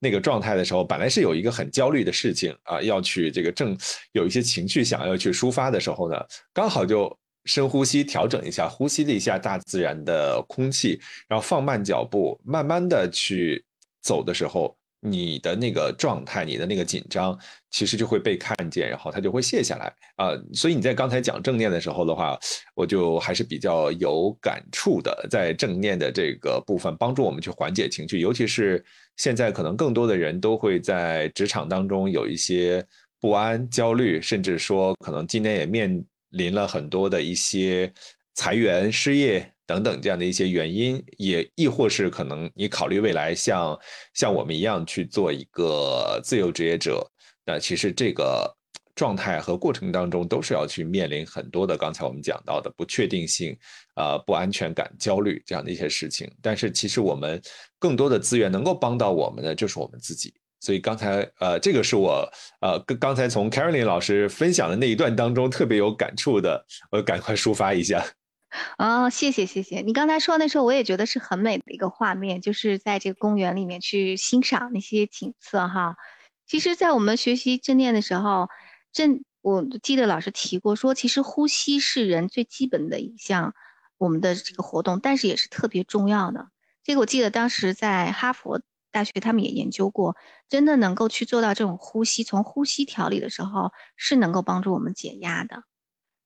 [0.00, 3.76] 那个状态的时候，本来是有一个很焦虑的事情啊，要去这个正
[4.12, 6.16] 有一些情绪想要去抒发的时候呢，
[6.52, 13.64] 刚好就深呼吸，调整一下，呼吸了一下大自然的空气，然后放慢脚步，慢慢的去
[14.02, 14.76] 走的时候。
[15.06, 17.38] 你的那个状态，你的那个紧张，
[17.70, 20.32] 其实就会被看见，然后它就会卸下来啊。
[20.54, 22.38] 所以你在刚才讲正念的时候的话，
[22.74, 28.82] 我就还是比较有感触的，在正念的这个部分，帮助我们去缓解情绪，尤其是
[29.18, 32.82] 现在可能更多的人都会在职场当中有一些
[33.20, 37.92] 不安、焦虑，甚至说可能今年也面临了很多的一些
[38.34, 39.53] 裁员、失业。
[39.66, 43.78] 等等这样的一些原因，也亦或是可能你考虑未来像
[44.14, 47.06] 像我们一样去做一个自由职业者，
[47.46, 48.50] 那其实这个
[48.94, 53.56] 状态和过程当中都是要去面临很多的刚才我们讲到的不确定性、
[53.94, 56.30] 啊不安全感、焦虑这样的一些事情。
[56.40, 57.40] 但是其实我们
[57.78, 60.32] 更多的资源能够帮到我们的就是我们自己。
[60.60, 62.26] 所以刚才呃这个是我
[62.60, 68.04] 呃刚刚才从 Carolyn 老师分享的那一段当中特别有感触的，我赶快抒发一下。
[68.78, 69.80] 哦，谢谢谢谢。
[69.80, 75.96] 你刚才说那时候，我也觉得是很美的一个画面，就是在这个公园里面去欣赏那些景色哈。
[76.46, 78.48] 其实，在我们学习正念的时候，
[78.92, 83.54] 正我记得老师提过说，其实呼吸是人最基本的一项
[83.98, 86.48] 我们的这个活动，但是也是特别重要的。
[86.82, 90.16] 这个我记得当时在哈佛大学他们也研究过，
[90.48, 95.64] 真的能够去做到这种呼吸，从呼吸调理的时候是能够帮助我们减压的。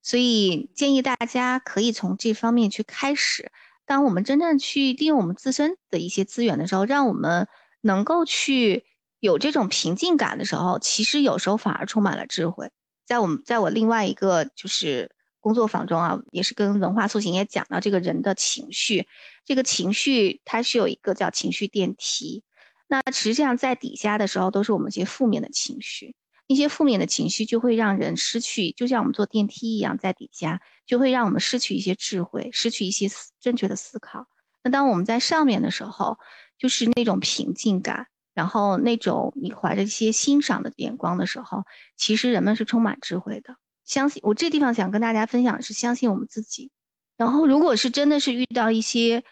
[0.03, 3.51] 所以建议大家可以从这方面去开始。
[3.85, 7.49] 当我们真正去利用我们自身的一些资源的时候，让我们
[7.81, 8.85] 能够去
[9.19, 12.71] 有这种平静感的时候，其实有时候反而充满了智慧。
[13.07, 19.07] 在我们在我另外一个就是工作坊中啊，也是跟文化塑形也讲到这个人的情绪，
[19.47, 22.45] 这个情绪它是有一个叫情绪电梯。
[22.89, 26.15] 那实际上在底下的时候都是我们一些负面的情绪。
[26.49, 34.27] 一些负面的情绪就会让人失去，就像我们坐电梯一样，在底下就会让我们失去一些智慧，失去一些思正确的思考。
[34.65, 36.19] 那当我们在上面的时候，
[36.59, 41.65] 就是那种平静感，然后那种你怀着一些欣赏的眼光的时候，
[41.97, 43.57] 其实人们是充满智慧的。
[43.85, 46.71] 相信我这地方想跟大家分享的是，相信我们自己。
[47.17, 49.23] 然后，如果是真的是遇到一些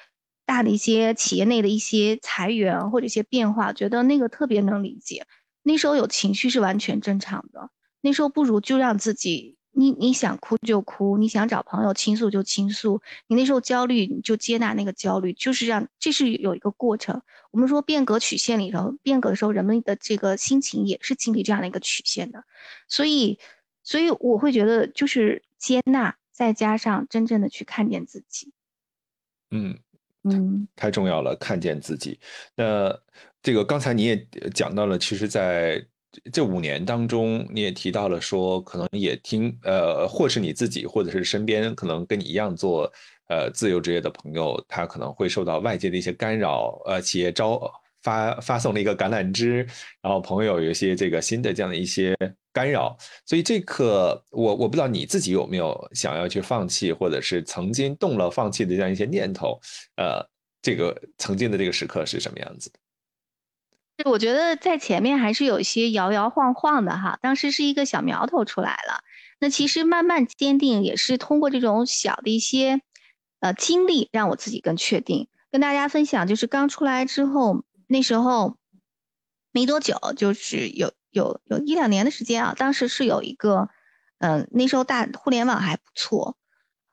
[0.45, 5.25] 大的一些企业内的一些裁员或者一些变化，觉得那个特别能理解。
[5.67, 17.21] 那时候有情绪是完全正常的，那时候不如就让自己，你你想哭就哭，你想找朋友倾诉就倾诉，你那时候焦虑你就接纳那个焦虑，就是让这是有一个过程。
[17.51, 22.45] 我们说变革曲线里头，变革的时候人们的这个心情也是经历这样的一个曲线的，
[22.87, 23.41] 所以，
[23.83, 28.53] 所以我会觉得就是接纳，再加上真正的去看见自己，
[29.51, 29.81] 嗯。
[30.29, 32.19] 嗯，太重要了，看见自己。
[32.57, 32.91] 那
[33.47, 35.81] 这个刚才你也讲到了，其实在
[36.33, 42.93] 这五年当中，你也提到了说，可能也听呃，或是你自己，或者是身边可能跟你一样做
[43.29, 47.73] 呃自由职业的朋友，他可能会受到外界的一些干扰，呃，企业招。
[48.03, 49.65] 发发送了一个橄榄枝，
[50.03, 52.17] 然后朋友有一些这个新的这样的一些
[52.53, 59.61] 干扰，所以这个我我不知道你自己有没有想要去放弃，或者是曾经动了放弃的这样一些念头，
[59.97, 60.25] 呃，
[60.63, 62.79] 这个曾经的这个时刻是什么样子的？
[64.05, 69.01] 我觉得在前面还是有一些摇摇晃晃的哈，当时是一个小苗头出来了，
[69.41, 72.81] 那其实慢慢坚定也是通过这种小的一些
[73.41, 75.29] 呃经历，让我自己更确定。
[75.51, 77.65] 跟大家分享，就是刚出来之后。
[77.89, 78.57] 那时候
[79.53, 82.53] 没多久，就是有有有一两年的时间啊。
[82.59, 83.69] 当时是有一个，
[84.19, 86.37] 嗯，那时候大互联网还不错，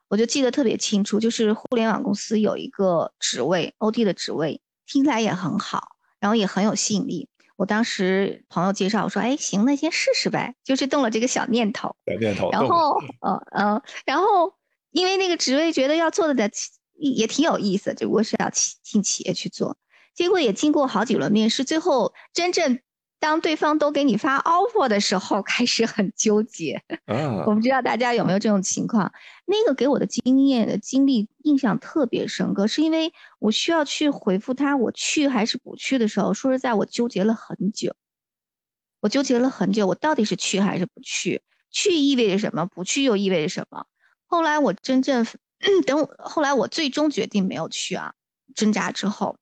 [0.08, 7.28] 我就记得特别清楚，就是互联网公司有一个职位，OD 的职位，听起来也很好，然后也很有吸引力。
[7.58, 11.98] 我当时朋友介绍，我说，哎，行，那先试试呗，就是动了这个小念头。
[12.08, 12.50] 小念头。
[12.50, 14.54] 然后，呃呃，然后
[14.92, 16.50] 因为那个职位觉得要做的
[16.94, 19.76] 也挺有意思，只不过是要进企业去做。
[20.16, 22.80] 结果也经过好几轮面试，最后真正
[23.24, 26.84] 当对方都给你发 offer 的时候，开始很纠结。
[27.48, 29.14] 我不知道大家有没有这种情况？
[29.46, 37.96] 那个给我的经验的经历印象特别深刻，是因为我需要去回复他，我去还是不去的时候，说实在，我纠结了很久。
[39.00, 41.42] 我纠结了很久，我到底是去还是不去？
[41.72, 42.66] 去意味着什么？
[42.66, 43.86] 不去又意味着什么？
[44.26, 45.26] 后来我真正
[45.88, 48.16] 等，后来我最终决定没有去啊，
[48.54, 49.38] 挣扎之后。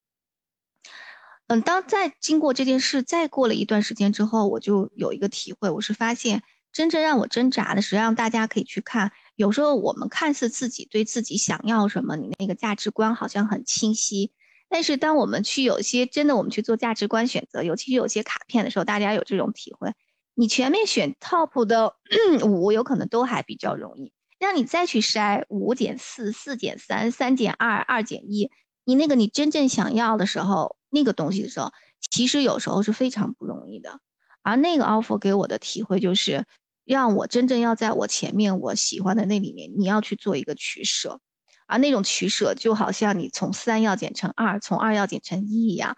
[1.52, 14.32] 嗯，当再经过这件事，再过了一段时间之后，我就有一个体会，我是发现真正让我挣扎的实际上大家可以去看，有时候我们看似自己对自己想要什么，你那个价值观好像很清晰，
[14.70, 19.94] 但是当我们去有些真的我们去做价值观选择，尤其是有些卡片的时候，大家有这种体会，
[20.36, 21.98] 你前面选 top 的
[22.48, 28.50] 五，有可能都还比较容易，让你再去筛五减四、四减三、三减二、二减一，
[28.86, 31.72] 你那个你真正想要的时候，那个东西的时候，
[32.12, 34.00] 其实有时候是非常不容易的。
[34.44, 36.46] 而那个 offer 给我的体会就是，
[36.86, 41.20] 让我真正要在我前面我喜欢的那里面，你要去做一个取舍，
[41.68, 45.96] 而那种取舍就好像你从三要减成二，从二要减成一一样，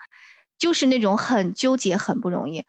[0.58, 2.64] 就是那种很纠结、很不容易。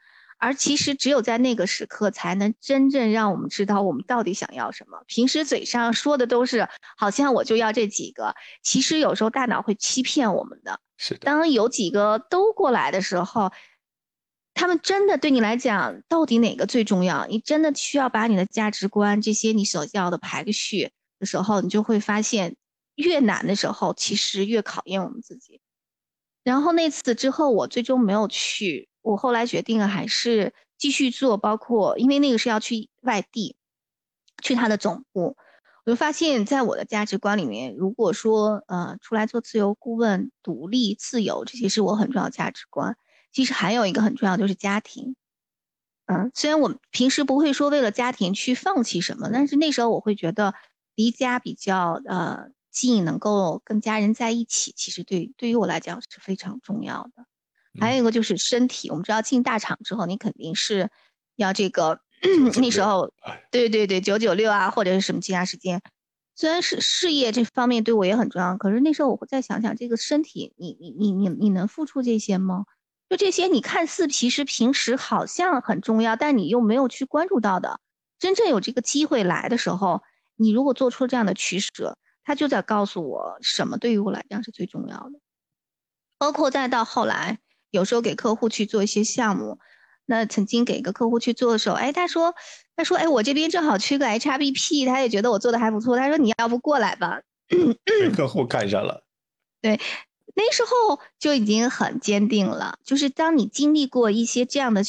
[0.44, 5.02] 而其实只有在那个时刻，才能真正让我们知道我们到底想要什么。
[5.06, 10.78] 平时嘴上说的都是好像我就要这几个，其实有时候大脑会欺骗我们的。
[10.98, 11.20] 是的。
[11.20, 13.52] 当有几个都过来的时候，
[14.52, 17.24] 他们真的对你来讲，到底哪个最重要？
[17.26, 22.54] 你真的需要把你的价值观这些你所要的排个序的时候，你就会发现，
[22.96, 25.62] 越难的时候，其实越考验我们自己。
[26.42, 28.90] 然后那次之后，我最终没有去。
[29.04, 33.54] 我后来决定，还是继续做，包括因为那个是要去外地，
[34.42, 35.36] 去他的总部，
[35.84, 42.96] 我就发现，在我的价值观里面，如果说呃出来做自由顾问、独立、自由，这些是我很重要的价值观。
[43.30, 45.16] 其实还有一个很重要，就是家庭。
[46.06, 50.54] 嗯，虽然我平时不会说为了家庭去放弃什么，但是那时候我会觉得
[50.94, 57.26] 离家比较呃近，能够跟家人在一起，其实对对于我来讲是非常重要的。
[57.80, 60.90] 还有一个就是身体，我们知道进大厂之后，你肯定是
[61.36, 62.00] 要这个
[62.60, 63.10] 那时候，
[63.50, 65.82] 对对对，九九六啊，或者是什么其他时间。
[66.36, 72.64] 虽然是事业这方面对我也很重要，可是那时候我会再想想，这个身体，你你你你你能付出这些吗？
[73.08, 77.78] 就这些，你看似其实平时好像很重要，但你又没有去关注到的，
[78.18, 80.02] 真正有这个机会来的时候，
[80.36, 85.20] 你如果做出这样的取舍，他就在告诉我什么对于我来讲是最重要的，
[86.18, 87.38] 包括再到后来。
[87.74, 89.58] 有时候给客户去做一些项目，
[90.06, 92.32] 那曾经给一个客户去做的时候，哎，他说，
[92.76, 99.04] 他说，哎，我这边正好缺个 HRBP，他也觉得我做的还不错，他说你要不过来吧，被 客户看上了。
[99.60, 99.80] 对，
[100.36, 104.82] 那时候就已经很坚定了，就是当你经历过一些这样的，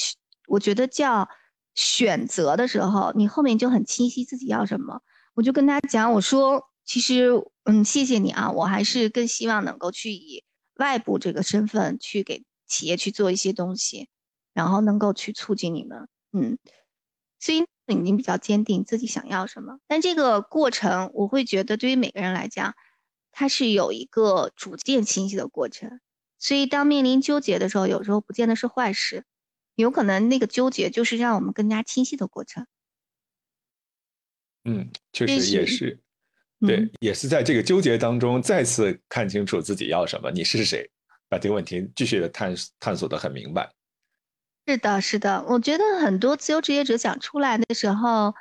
[0.47, 1.27] 我觉得叫
[1.73, 5.01] 选择的时候，你后面就很清晰自己要什么。
[5.33, 7.31] 我就跟他讲，我说，其实，
[7.63, 10.43] 嗯，谢谢你啊，我还是更希望能够去以
[10.75, 12.43] 外部这个身份去给。
[12.75, 14.09] 企业去做一些东西，
[14.53, 16.57] 然后能够去促进你们，嗯，
[17.39, 19.79] 所以已经比较坚定自己想要什么。
[19.87, 22.75] 但这个过程，我会觉得对于每个人来讲，
[23.31, 26.01] 它是有一个逐渐清晰的过程。
[26.37, 29.23] 所以当面临纠结的时候，有时候不见得是坏事，
[29.75, 32.67] 有可能那个纠结就是让我们更加清晰的过程。
[34.65, 35.99] 嗯，确实也是，
[36.59, 40.89] 对，也是在这个纠结当中再次看清楚自己要什么，你是谁。
[41.35, 43.69] 把这个问题继续的探探索的很明白。
[44.65, 48.33] 是的，是的，我觉得很多自由职业者讲出来的时候，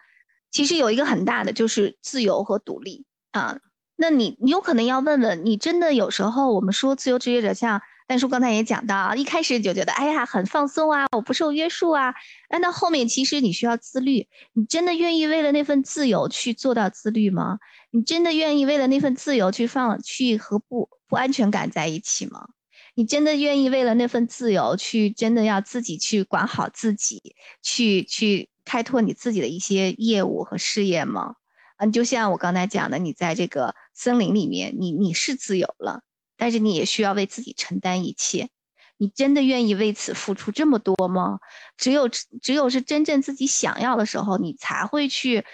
[0.53, 3.59] 其实有一个很大的就是自由和独立啊。
[3.97, 12.15] 那你你有可能要问问，你真的有时候我们说自由职业者，像但是刚才也讲到，一开始就觉得哎呀很放松啊，我不受约束啊，
[12.61, 17.59] 那后面其实你需要自律，你真的愿意为了那份自由去做到自律吗？
[17.91, 22.49] 你真的愿意为了那份自由去放去和不不安全感在一起吗？
[22.95, 31.35] 你真的愿意为了那份自由去，真的要自己去管好自己，去去开拓你自己的一些业务和事业吗？
[31.77, 36.03] 嗯，就像我刚才讲的，你在这个森林里面，你你是自由了，
[36.37, 38.49] 但是你也需要为自己承担一切。
[38.97, 41.41] 你真的愿意为此付出这么多吗？
[41.77, 45.45] 只有只有是真正自己想要的时候，你才会去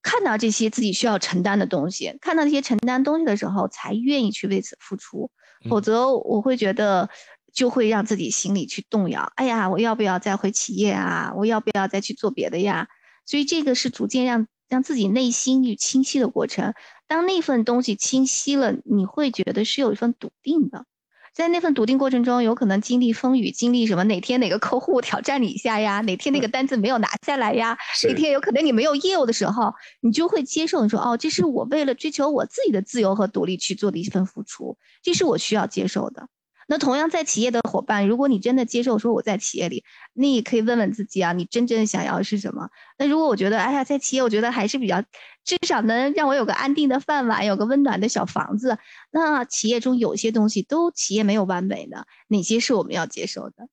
[0.00, 5.32] 看到这些自己需要承担的东西，看到这些承担东西的时候，才愿意去为此付出。
[5.68, 7.08] 否则我会觉得，
[7.52, 9.32] 就会让自己心里去动摇。
[9.36, 11.32] 哎呀，我要不要再回企业啊？
[11.36, 12.88] 我要不要再去做别的呀？
[13.26, 16.74] 所以这个是逐渐让让自己内心去清晰的过程。
[17.06, 20.86] 当那份东西清晰了，你会觉得是有一份笃定的。
[21.34, 24.04] 在那份笃定过程中，有可能经历风雨，经历什么？
[24.04, 26.00] 哪天哪个客户挑战你一下呀？
[26.02, 27.76] 哪天那个单子没有拿下来呀？
[28.06, 36.28] 哪天有可能你没有业务的时候，你就会接受，你说哦，这是我为了追求我自己的自由和独立去做的一份付出，这是我需要接受的。
[36.66, 42.70] 那同样在企业的伙伴，如果你真的接受说我在企业里，你也可以问问自己啊，你真正想要的是什么？
[42.98, 45.02] 那如果我觉得，哎呀，在企业我觉得还是比较，
[45.44, 48.78] 至少能让我有个安定的饭碗，有个温暖的小房子。
[49.10, 53.68] 那企业中有些东西都企业没有完美的，哪些是我们要接受的？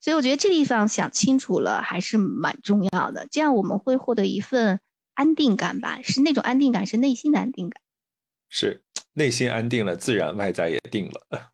[0.00, 4.80] 所以我觉得这地方想清楚了还是蛮重要的，这样我们会获得一份
[5.14, 7.80] 安定感吧，是那种安定感，是内心的安定感。
[8.50, 8.82] 是
[9.14, 11.53] 内心安定了，自然外在也定了。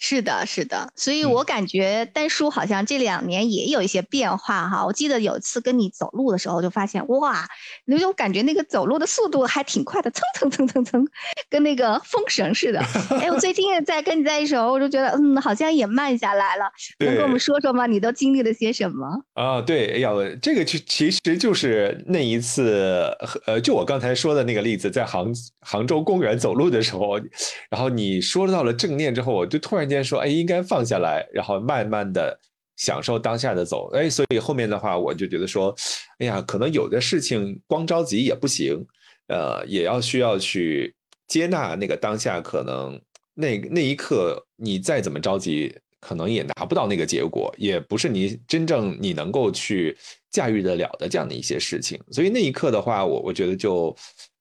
[0.00, 4.86] 是的，是的，所以我感觉丹叔好像这两年也有一些变化哈。
[4.86, 7.44] 我记得有一次跟你走路的时候，就发现哇，
[7.84, 11.04] 那种感觉那个走路的速度还挺快的，蹭蹭蹭蹭蹭，
[11.50, 12.80] 跟那个风绳似的。
[13.10, 16.70] 哎，我最近也在跟你在一起时候，我就觉得嗯，好像也慢下来了。
[17.00, 17.86] 能跟我们说说吗？
[17.86, 19.04] 你都经历了些什么？
[19.34, 23.10] 啊，对，哎呀，这个其其实就是那一次，
[23.46, 27.18] 呃，就我刚才说的那个例子，在杭杭州公园走路的时候，
[27.68, 29.87] 然后你说到了正念之后，我就突然。
[29.88, 32.38] 间说，哎，应该放下来，然后慢慢的
[32.76, 35.74] 享受当下的走，哎，所以后面的话，我就觉得说，
[36.18, 38.84] 哎呀，可能有的事情光着急也不行，
[39.28, 40.94] 呃，也要需要去
[41.26, 43.00] 接纳那个当下，可能
[43.34, 49.96] 那那一刻你再怎么着急，可能也拿不到那个结果，也不是你真正你能够去
[50.30, 53.94] 驾驭得了的这样的一些事情，所以那一刻的话，我我觉得就，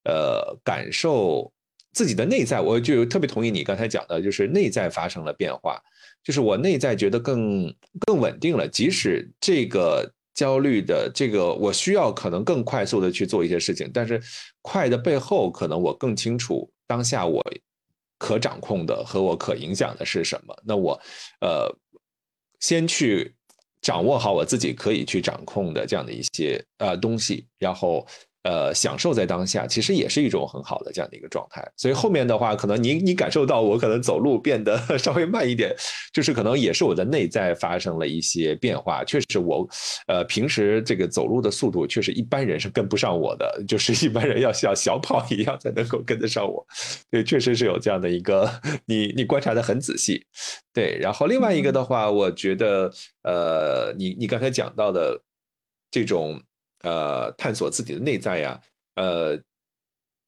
[0.04, 1.52] 呃，感受。
[1.98, 5.82] 自己的内在，我就特别同意你刚才讲的，就是内在发生了变化，
[6.24, 7.74] 就是我内在觉得更
[8.06, 8.68] 更稳定了。
[8.68, 14.22] 即使这个焦虑的这个，我需要可能更快速的去做一些事情，但是
[14.62, 17.44] 快的背后，可能我更清楚当下我
[18.20, 20.56] 可掌控的和我可影响的是什么。
[20.64, 21.02] 那我
[21.42, 21.68] 呃，
[22.60, 23.34] 先去
[23.82, 28.06] 掌握好我自己可以去掌控的这样的一些呃东西，然后。
[28.48, 31.62] 呃，享受在当下，其实也是一种很好的这样的一个状态。
[31.76, 35.76] 所以后面的话，可能你你感受到我可能走路变得 稍微慢一点，
[36.14, 39.04] 就是可能也是我的内在发生了一些变化。
[39.04, 39.68] 确实，我
[40.08, 46.66] 呃平时这个走路的速度，确实一般人是跟不上我的，就是一般人要像小跑一样才能够跟得上我。
[47.12, 48.50] 对，确实是有这样的一个，
[48.86, 50.26] 你你观察的很仔细。
[50.74, 52.90] 对，然后另外一个的话，我觉得
[53.24, 55.22] 呃，你你刚才讲到的
[55.92, 56.42] 这种。
[56.84, 58.62] 呃，探索自己的内在呀，
[58.96, 59.38] 呃，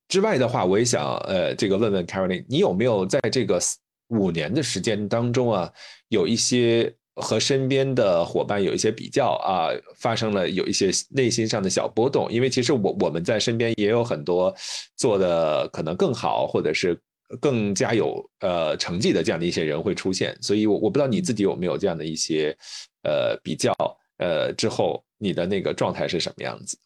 [0.08, 3.60] 之外的话，我也想呃，这个问问 Caroline，你有没有在这个
[4.08, 5.72] 五年的时间当中啊，
[6.08, 12.32] 有一些和身边的伙伴有一些比较啊，发生了有一些内心上的小波动？
[12.32, 14.54] 因为其实我我们在身边也有很多
[14.98, 17.00] 做的可能更好，或者是
[17.40, 22.58] 更加有呃成绩的这样的一些人会出现，所以我我不知道你自己有没有这样的一些
[23.04, 23.74] 呃比较。
[24.22, 26.80] 呃，之后你的那个状态是什么样子？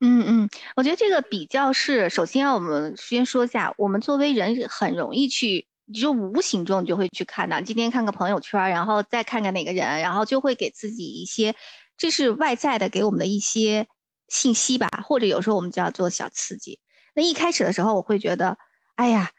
[0.00, 11.54] 嗯嗯，我觉得这个比较是，首先我们先说一下，我们作为人很容易去，就无形中就会去看到，今天看个朋友圈，然后再看看哪个人，然后就会给自己一些，
[11.96, 13.88] 这是外在的给我们的一些
[14.28, 16.78] 信息吧，或者有时候我们就要做小刺激。
[17.14, 18.58] 那一开始的时候，我会觉得，
[18.96, 19.30] 哎呀，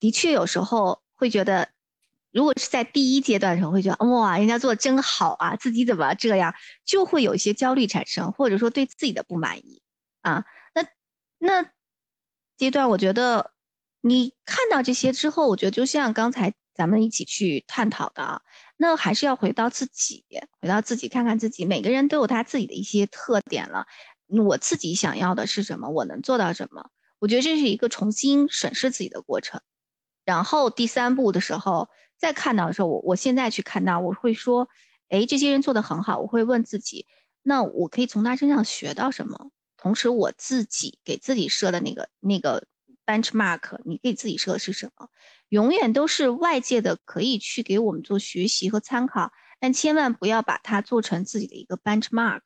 [0.00, 1.75] 的确有时候会觉得。
[2.36, 9.80] 如果是在第一阶段的时候，会觉得哇，人家做的真好啊，自己怎么这样，就会有一些焦虑产生，或者说对自己的不满意
[10.20, 10.44] 啊。
[10.74, 10.86] 那
[11.38, 11.70] 那
[12.58, 13.52] 阶段，我觉得
[14.02, 18.42] 你看到这些之后，我觉得就像刚才咱们一起去探讨的啊，
[18.76, 20.22] 那还是要回到自己，
[20.60, 23.86] 回到自己看看自己，每个人都有他自己的一些特点了。
[24.26, 25.88] 我自己想要的是什么？
[25.88, 26.90] 我能做到什么？
[27.18, 29.62] 我觉得这是一个重新审视自己的过程。
[30.26, 31.88] 然后第三步的时候。
[32.18, 34.68] 再看到的时候，我我现在去看到，我会说，
[35.08, 36.18] 哎，这些人做的很好。
[36.18, 37.06] 我会问自己，
[37.42, 39.50] 那我可以从他身上学到什么？
[39.76, 42.66] 同时，我自己给自己设的那个那个
[43.04, 45.08] benchmark，你给自己设的是什么？
[45.50, 52.42] 永远都是外界的，可以去给我们做学习和参考，但千万不要把它做成自己的一个 benchmark，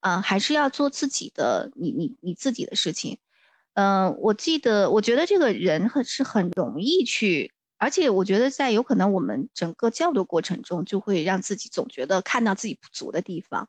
[0.00, 3.18] 啊，还是要做自己的，你你你自己的事情。
[3.74, 7.52] 嗯，我记得，我觉得这个人很是很容易去。
[7.80, 13.68] 而且我觉得，在有可能我们整个交流过程中，就会让自己总觉得看到自己不足的地方。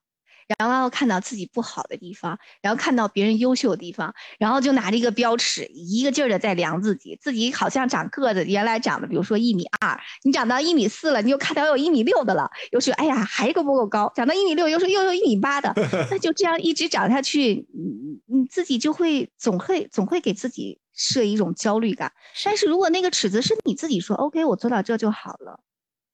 [0.58, 7.18] 然后看到自己不好的地方，然后看到别人优秀的地方，然后就拿着一个标尺，一个劲儿的在量自己。
[7.22, 15.74] 自己好像长个子，原来长的，比如说一米二，你长到一米四了，你又看到有一米六的了，又说哎呀还够不够高，长到一米六，又说又有一米八的，
[16.10, 22.12] 那就这样一直长下去，你你自己就会总会总会给自己设一种焦虑感。
[22.44, 25.60] 但是如果那个尺子是你自己说 OK，我做到这就好了。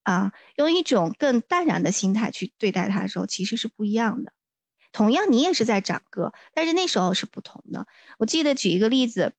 [0.08, 4.32] 啊，用一种更淡然的心态去对待它的时候，其实是不一样的。
[4.90, 7.86] 同样，你也是在长个，但是那时候是不同的。
[8.18, 9.34] 我记得举一个例子，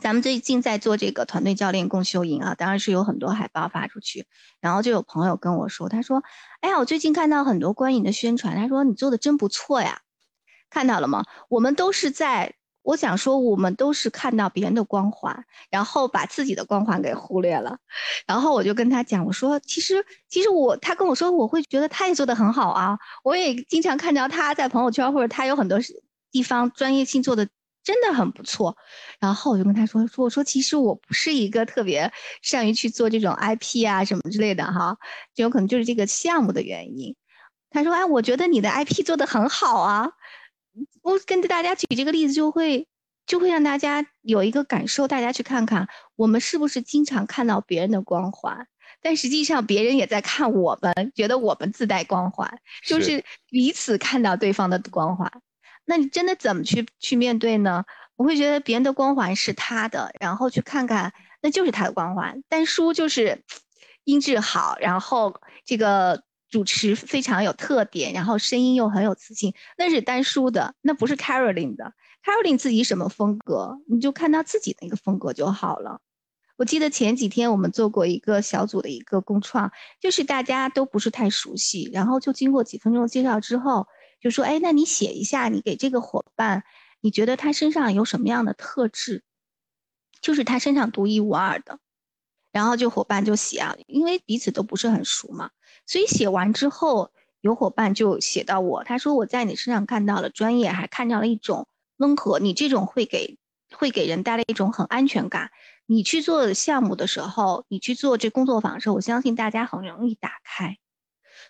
[0.00, 4.26] 咱们最近在做这个团队教练共修营啊，当然是有很多海报发出去，
[4.60, 6.22] 然后就有朋友跟我说，他说
[6.62, 10.02] ：“哎呀，我最近看到很多关于你的宣传，他说你做的真不错呀，
[10.70, 11.24] 看到了吗？
[11.48, 12.54] 我们都是在。”
[12.90, 17.78] 我想说，我们都是看到别人的光环，然后把自己的光环给忽略了。
[18.26, 22.98] 然后我就跟他讲，我说，其实，其实我，他跟我说，我会觉得他也做得很好啊。
[23.22, 25.78] 我也经常看到他在朋友圈，或者他有很多
[26.30, 27.48] 地方专业性做的。
[27.82, 28.76] 真的很不错。
[29.18, 32.12] 然后我就跟他说说，我说其实我不是一个特别
[32.42, 34.98] 善于去做这种 IP 啊什么之类的哈，
[35.34, 37.16] 就有可能就是这个项目的原因。
[37.70, 40.10] 他说，哎，我觉得你的 IP 做的很好啊。
[41.02, 42.86] 我跟着大家举这个例子，就会
[43.26, 48.66] 就会让大家有一个感受，大家去看看我们是不是经常看到别人的光环。
[49.02, 55.30] 但实际上，别人也在看我们，觉得我们自带光环，就是彼此看到对方的光环。
[55.86, 57.84] 那你真的怎么去去面对呢？
[58.16, 62.42] 我会觉得别人的光环是他的，然后去看看，那就是他的光环。
[62.48, 63.42] 但书就是
[64.04, 71.94] 音质好，然后这个主持非常有特点，然后声音又很有磁性，那是丹叔的，那不是 Caroline 的。
[72.24, 76.00] Caroline 自己什么风格，你就看到自己的一个风格就好了。
[76.56, 83.86] 我记得前几天我们做过一个小组的一个共创，就是大家都不是太熟悉，然后就经过几分钟介绍之后，
[84.20, 86.64] 就说：“哎，那你写一下，你给这个伙伴，
[87.00, 89.24] 你觉得他身上有什么样的特质，
[90.20, 91.78] 就是他身上独一无二的。”
[92.52, 95.50] 然后就伙伴就写啊，因为彼此都不是很熟嘛，
[95.90, 97.10] 所以写完之后，
[97.40, 101.66] 有伙伴就写到我，他说：“我在你身上看到了专业，还看到了一种
[101.96, 103.38] 温和，你这种会给
[103.72, 105.50] 会给人带来一种很安全感。”
[105.86, 110.76] 你去做项目的时候，你去做这工作坊的时候，我相信大家很容易打开。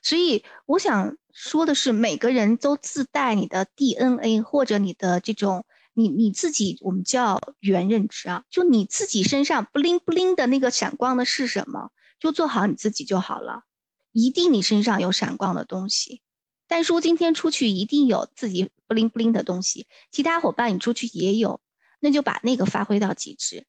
[0.03, 13.65] 所以我想说的是，每个人都自带你的 DNA 或者你的这种你你自己，我们叫原认知啊，就你自己身上不灵不灵的那个闪光的是什么，就做好你自己就好了。
[14.13, 16.21] 一定你身上有闪光的东西，
[16.67, 21.61] 但叔今天出去一定有自己不灵不灵的东西，其他伙伴你出去也有，
[22.01, 23.67] 那就把那个发挥到极致。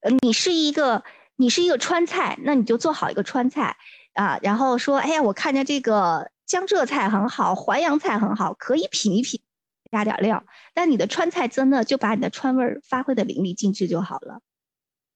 [0.00, 1.04] 呃，你是一个，
[1.36, 3.76] 你是一个川菜，那你就做好一个川菜
[4.14, 4.38] 啊。
[4.42, 9.40] 然后说，哎呀，我看见这个江浙菜很好，淮扬菜很好，可以品一品，
[9.90, 10.44] 加点料。
[10.74, 14.40] 但你的川菜真的就把你的川味儿发挥的淋漓尽致就好了。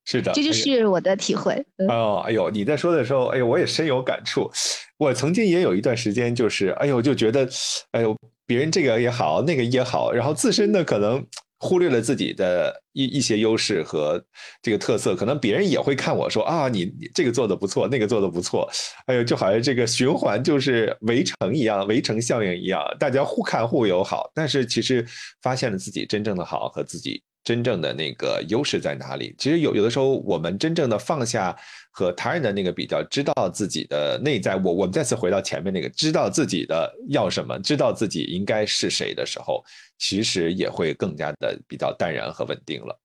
[0.05, 1.55] 是的，这就是我的体会。
[1.89, 4.51] 哦，哎呦，你在说的时候，哎呦，我也深有感触。
[4.99, 7.49] 我曾经也有一段时间，就是，哎呦，就觉得，
[7.93, 11.25] 哎呦，别人这个也好，那个也好，然后自身的可能。
[11.65, 14.21] 忽略了自己的一一些优势和
[14.61, 18.69] 这个特色，可能别人也会看我说啊，你这个做的不错，那个做的不错，
[19.07, 25.07] 哎呦，就好像这个循环就是围城一样，围城效应一样，大家互看互友好，但是其实
[25.41, 27.23] 发现了自己真正的好和自己。
[27.45, 29.35] 真正的那个优势在哪里？
[29.39, 31.57] 其实有有的时候，我们真正的放下
[31.91, 34.57] 和他人的那个比较，知道自己的内在。
[34.57, 39.65] 我我们再次回到前面那个，知道自己的要什么，知道自己应该是谁的时候，
[39.99, 42.99] 其实也会更加的比较淡然和稳定了。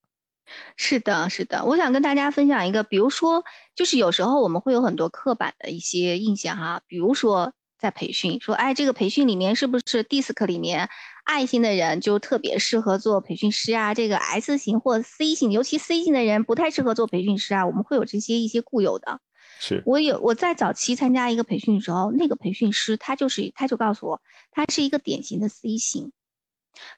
[0.76, 1.64] 是的，是的。
[1.64, 10.88] 我想跟大家分享一个，比如说，就是有时候我们会有很多刻板的一些印象哈，比如说在培训说，哎，这个培训里面是不是 DISC 里面？
[11.28, 17.66] 爱心的人就特别适合做培训师啊，这个 S 型或 C 型，尤其 C 型的人不太适合做培训师啊。
[17.66, 19.20] 我们会有这些一些固有的。
[19.60, 26.12] 是我有我在早期参加一个培训的时候，那个培训师他就是他就告诉我，他是一个典型的 C 型，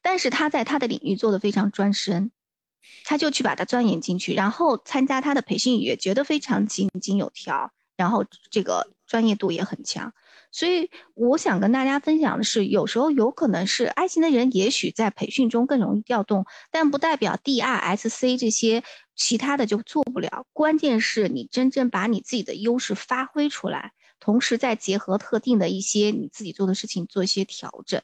[0.00, 2.30] 但是他在他的领域做的非常专深，
[3.04, 10.14] 他就去把它钻研进去，然后参加他的培训也觉得非常井井有条，然后这个专业度也很强。
[10.52, 18.84] 所以我想跟大家分享的是，有时候有可能是爱心的人，也许在培训中更容易调动，但不代表 D、R、S、C 这些
[19.16, 20.46] 其他的就做不了。
[20.52, 28.02] 关键是你真正把你自己的优势发挥出来，同时再结合特定的一些你自己做的事情做一些调整，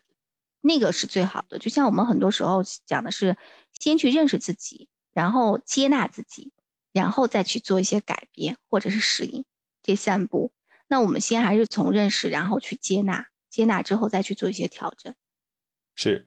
[0.61, 1.59] 那个是最好的。
[1.59, 3.36] 就像我们很多时候讲的是，
[3.72, 6.52] 先去认识自己，然后接纳自己，
[6.92, 9.44] 然后再去做一些改变或者是适应，
[9.82, 10.52] 这三步。
[10.89, 15.14] 那我们先还是从认识，然后去接纳，接纳之后再去做一些调整。
[15.95, 16.26] 是，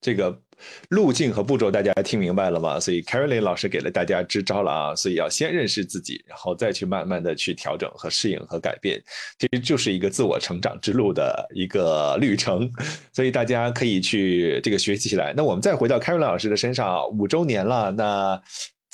[0.00, 0.42] 这个
[0.88, 2.80] 路径和步骤大家听明白了吗？
[2.80, 4.94] 所以 c a r o l i n 老师给了大家支招了啊！
[4.96, 9.00] 所以要先认识自己，然后再去慢慢的去调整和适应和改变，
[9.38, 12.70] 其实就是一个自我成长之路的一个旅程。
[13.12, 15.32] 所以大家可以去这个学习起来。
[15.36, 18.42] 那我们再回到 c a r o l i n 老师的身上，五周年了，那。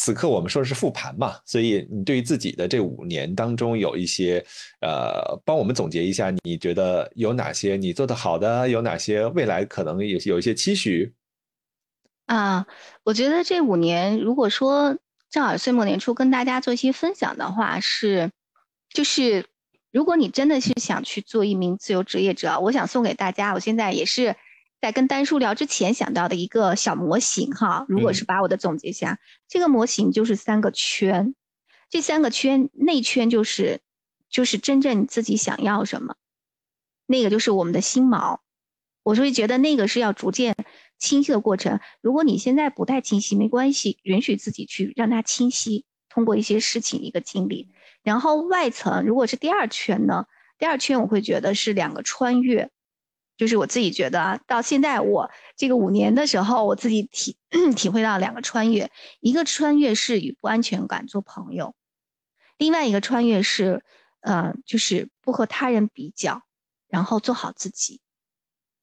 [0.03, 4.43] 此刻我们说的是复盘嘛，所以你对于自己的这五年当中有一些，
[4.81, 11.13] 呃，帮我们总结一下，你觉得有哪些你做的好的，有哪些未来可能有有一些期许？
[12.25, 12.67] 啊，
[13.05, 14.97] 我觉得这五年，如果说
[15.29, 18.31] 正好岁末年初跟大家做一些分享的话，是，
[18.95, 19.45] 就是
[19.93, 24.35] 如果你真的是想去做一名自由职业者，我想送给大家，我现在也是。
[24.81, 29.19] 在跟丹叔聊之前想到的一个小模型哈，如果是把我的总结下，
[29.49, 31.35] 这个模型就是三个圈，
[31.91, 33.81] 这三个圈内圈就是
[34.31, 36.17] 就是真正你自己想要什么，
[37.07, 38.39] 那个就是我们的心锚，
[39.03, 40.57] 我所以觉得那个是要逐渐
[40.99, 41.81] 清晰的过程。
[42.01, 47.69] 如果你现在不太清晰，没关系，允许自己去让它清晰，通过一些事情一个经历。
[48.03, 50.25] 然后外层如果是第二圈呢？
[50.59, 52.71] 第二圈我会觉得是两个穿越，
[53.41, 57.39] 就是我自己觉得啊，到现在我这个五年的时候，我自己体
[57.75, 61.75] 体会到两个穿越，一个穿越是与不安全感做朋友，
[62.59, 63.83] 另外一个穿越是，
[64.21, 66.43] 呃，就是不和他人比较，
[66.87, 68.03] 然后做好自己，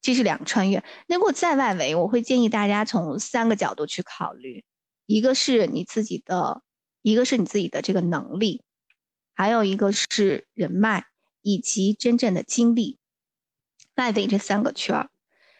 [0.02, 0.82] 这是两个穿越。
[1.06, 4.64] 那如果在外围，我会建议大家从三个角度去考虑，
[5.06, 6.62] 一个是你自己的，
[7.02, 8.64] 一个是你自己的这个能力，
[9.36, 11.04] 还有一个是人脉。
[11.40, 12.97] 以及真正的经历，
[13.98, 15.10] 外围这三个圈儿，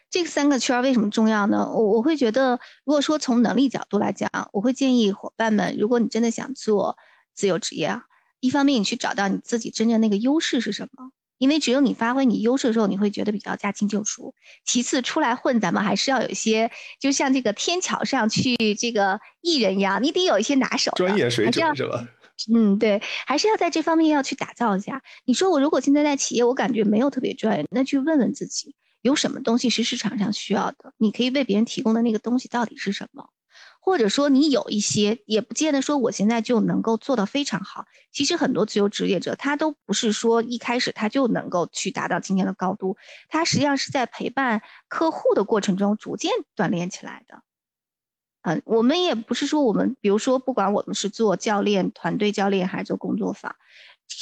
[0.09, 1.69] 这三个圈儿为什么重要呢？
[1.71, 6.97] 我我会觉得，如果说从能力角度来讲，我会建议伙伴们，如果你真的想做
[7.35, 8.03] 自由职业啊，
[8.39, 14.33] 一方面你去找到你自己真正那个优势是什么，因为只有你发挥你优势的时候，你会觉得比较驾轻就熟。
[14.63, 22.07] 其次，出来混，咱们还是要有一些，就像这个天桥上去这个艺人一样，你得有一些拿手，专业水准是吧？
[22.53, 25.03] 嗯，对，还是要在这方面要去打造一下。
[25.25, 30.93] 你说我如果现在在企业，我感觉没有特别专业，那去问问自己，有什么东西是市场上需要的？
[30.97, 33.29] 你可以为别人提供的那个东西到底是什么？
[33.81, 37.85] 或者说你有一些，也不见得说我现在就能够做到非常好。
[38.11, 42.97] 其实很多自由职业者，他都不是说一开始他就能够去达到今天的高度，
[43.29, 47.41] 他实际上是在陪伴客户的过程中逐渐锻炼起来的。
[48.65, 53.55] 我们也不是说我们，比如说，不管我们是做教练、团队教练还是做工作坊，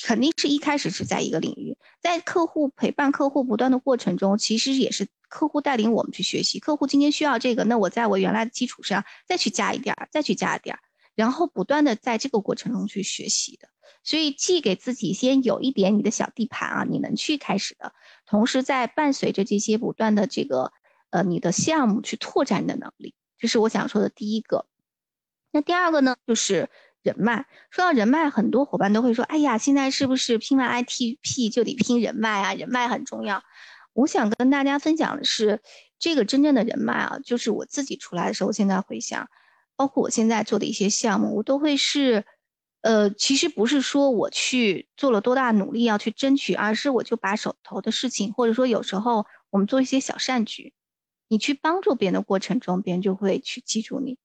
[0.06, 6.60] 肯定是一开始是在一个领域，在客户陪伴客户不断的过程中，其实也是客户带领我们去学习。
[6.60, 10.80] 客户今天需要这个，那我在我原来的基础上再去加一点儿，再去加一点儿，
[11.16, 13.70] 然后不断的在这个过程中去学习的。
[14.04, 17.94] 所以，既给自己先有一点你的小地盘啊，你能去开始的，
[18.26, 20.72] 同时在伴随着这些不断的这个
[21.10, 23.16] 呃你的项目去拓展你的能力。
[23.38, 24.66] 这是我想说的第一个，
[25.52, 26.70] 那第二个呢，就是
[27.04, 27.46] 人脉。
[27.70, 32.54] 说到人脉，很多伙伴都会说：“哎呀，现在是不是拼完 ITP 就得拼人脉啊？
[32.54, 33.44] 人脉很重要。”
[33.94, 35.62] 我想跟大家分享的是，
[35.98, 39.28] 这个真正的人脉啊，就是我自己出来的时候，现在回想，
[39.76, 42.24] 包括我现在做的一些项目，我都会是，
[42.82, 50.74] 呃，其实不是说我去做了多大努力要去争取，而是我就把手头的事情，或者说有时候我们做一些小善举。
[51.30, 54.18] 你去帮助别人的过程中，别人就会去记住你。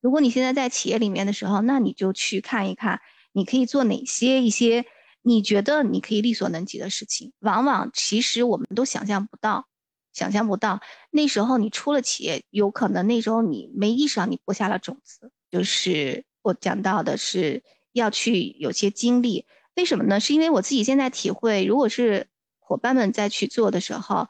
[0.00, 3.00] 如果你现在在企业里面的时候，那你就去看一看，
[3.32, 4.84] 你可以做哪些一些
[5.22, 7.32] 你觉得你可以力所能及的事情。
[7.40, 9.66] 往往其实我们都想象不到，
[10.12, 10.80] 想象不到
[11.10, 15.32] 那时候你出了企业，有可能那时候你没意识到你播下了种子。
[15.50, 20.20] 就是我讲到的是要去有些经历，为什么呢？
[20.20, 22.28] 是因为我自己现在体会，如果是
[22.58, 24.28] 伙伴们在去做的时候。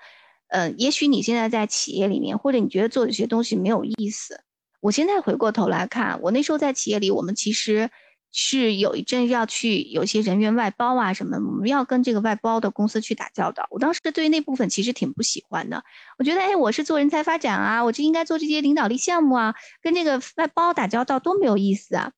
[0.54, 4.40] 嗯，也许你现在在企业里面，或者你觉得做这些东西没有意思。
[4.80, 7.90] 我现在回过头来看，我那时候在企业里，我们其实
[8.30, 13.66] 是有一阵要去有些人员外包啊什么，我们要跟这个外包的公司去打交道。
[13.70, 15.82] 我当时对于那部分其实挺不喜欢的，
[16.18, 22.12] 我觉得，哎，我是做人才发展啊，我就应该做这些领导力项目啊，跟这个外包打交道多没有意思啊。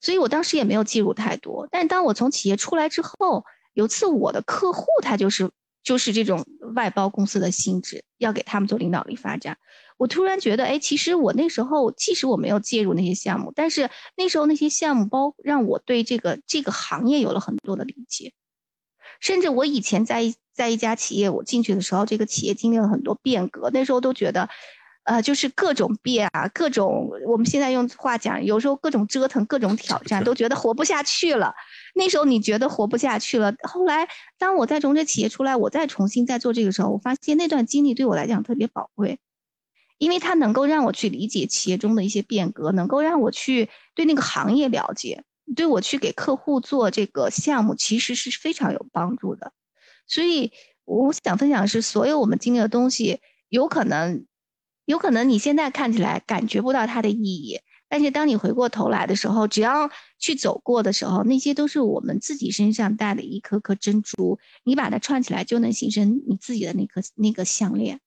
[0.00, 1.66] 所以我当时也没有介入太多。
[1.68, 5.50] 但当我从企业出来之后，有次我的客户他就是。
[5.82, 9.58] 就是这种外包公司的性质，要给他们做领导力发展。
[9.96, 18.32] 我突然觉得，哎，其实我那时候，即使我没有介入那些项目，但是那时候那些项目包让我对这个这个行业有了很多的理解。
[19.20, 24.48] 甚至我以前在在一家企业，我进去的时候，这个企业经历了很多变革，那时候都觉得。
[25.04, 31.54] 呃，就是各种变啊，各种我们现在用话讲，有时候各种折腾，各种挑战，都觉得活不下去了。
[31.94, 34.06] 那时候你觉得活不下去了，后来
[34.38, 39.18] 当我在中这企业出来，我再重新再做这个时候，我发现那段经历对我来讲特别宝贵，
[39.98, 45.24] 因为它能够让我去理解企业中的一些变革，能够让我去对那个行业了解，
[45.56, 49.52] 对我去给客户做这个项目，其实是非常有帮助的。
[50.06, 50.52] 所以
[50.84, 54.26] 我想分享的是，所有我们经历的东西，有可能。
[54.90, 59.88] 有可能你现在看起来感觉不到它的意义，但是当你回过头来的时候，只要
[60.18, 68.00] 去走过的时候，那些都是我们自己身上带的一颗颗珍珠，你把它串起来就能形成你自己的那颗那个项链。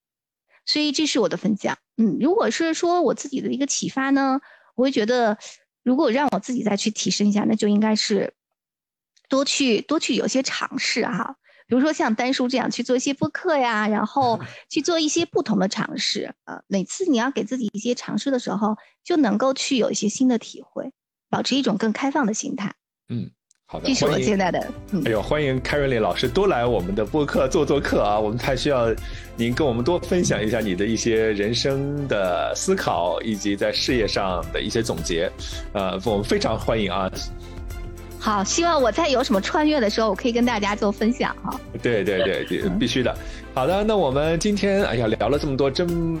[0.66, 1.78] 所以这是我的分享。
[1.96, 4.40] 嗯，如果是说我自己的一个启发呢，
[4.74, 5.38] 我会觉得，
[5.82, 8.34] 如果让我自己再去提升一下，那就应该是
[9.30, 11.36] 多去多去有些尝试哈。
[11.66, 14.38] 比如说像丹叔这样去做一些播客呀，然后
[14.68, 20.92] 去做一些不同的尝试，啊，每次你要给自己一些尝试的时候，就能够去有一些新的体会，
[21.30, 22.74] 保持一种更开放的心态。
[23.08, 23.30] 嗯，
[23.66, 24.58] 好的，这是我现在的。
[25.06, 28.20] 哎呦，欢迎 Carolyn 老师多来我们的播客做做客啊！
[28.20, 28.94] 我们太需要
[29.36, 35.30] 您跟我们多分享一下你的一些人生的思考，以及在事业上的一些总结。
[35.72, 37.10] 呃，我们非常欢迎啊！
[38.24, 41.60] 好，希望我在有什么穿越的时候，我可以跟大家做分享哈。
[41.82, 43.14] 对对对， 必须的。
[43.52, 46.18] 好的，那我们今天哎呀聊了这么多，真。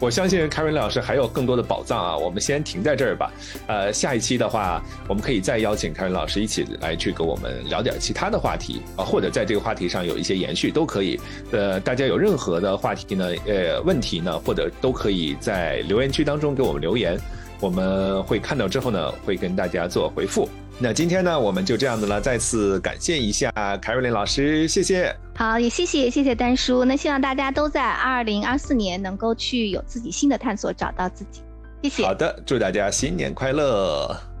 [0.00, 2.16] 我相信凯文老师还有更多的宝藏啊！
[2.16, 3.32] 我们先停在这儿吧。
[3.68, 11.18] 呃，下一期的话，我们可以再邀请凯文老师一起来去跟我们聊点其他的话题啊，或者在这个话题上有一些延续都可以。
[11.52, 17.16] 呃，大家有任何的话题呢，呃，问题呢，或者都可以在留言区当中给我们留言，
[17.60, 20.46] 我们会看到之后呢，会跟大家做回复。
[20.78, 22.20] 那今天呢，我们就这样子了。
[22.20, 23.50] 再次感谢一下
[23.80, 25.14] 凯瑞琳老师，谢谢。
[25.36, 26.84] 好，也谢谢谢谢丹叔。
[26.84, 31.42] 那希望大家都在二零二四年能够去有自己新的探索，找到自己。
[31.82, 32.04] 谢谢。
[32.04, 34.33] 好的，祝大家新年快乐。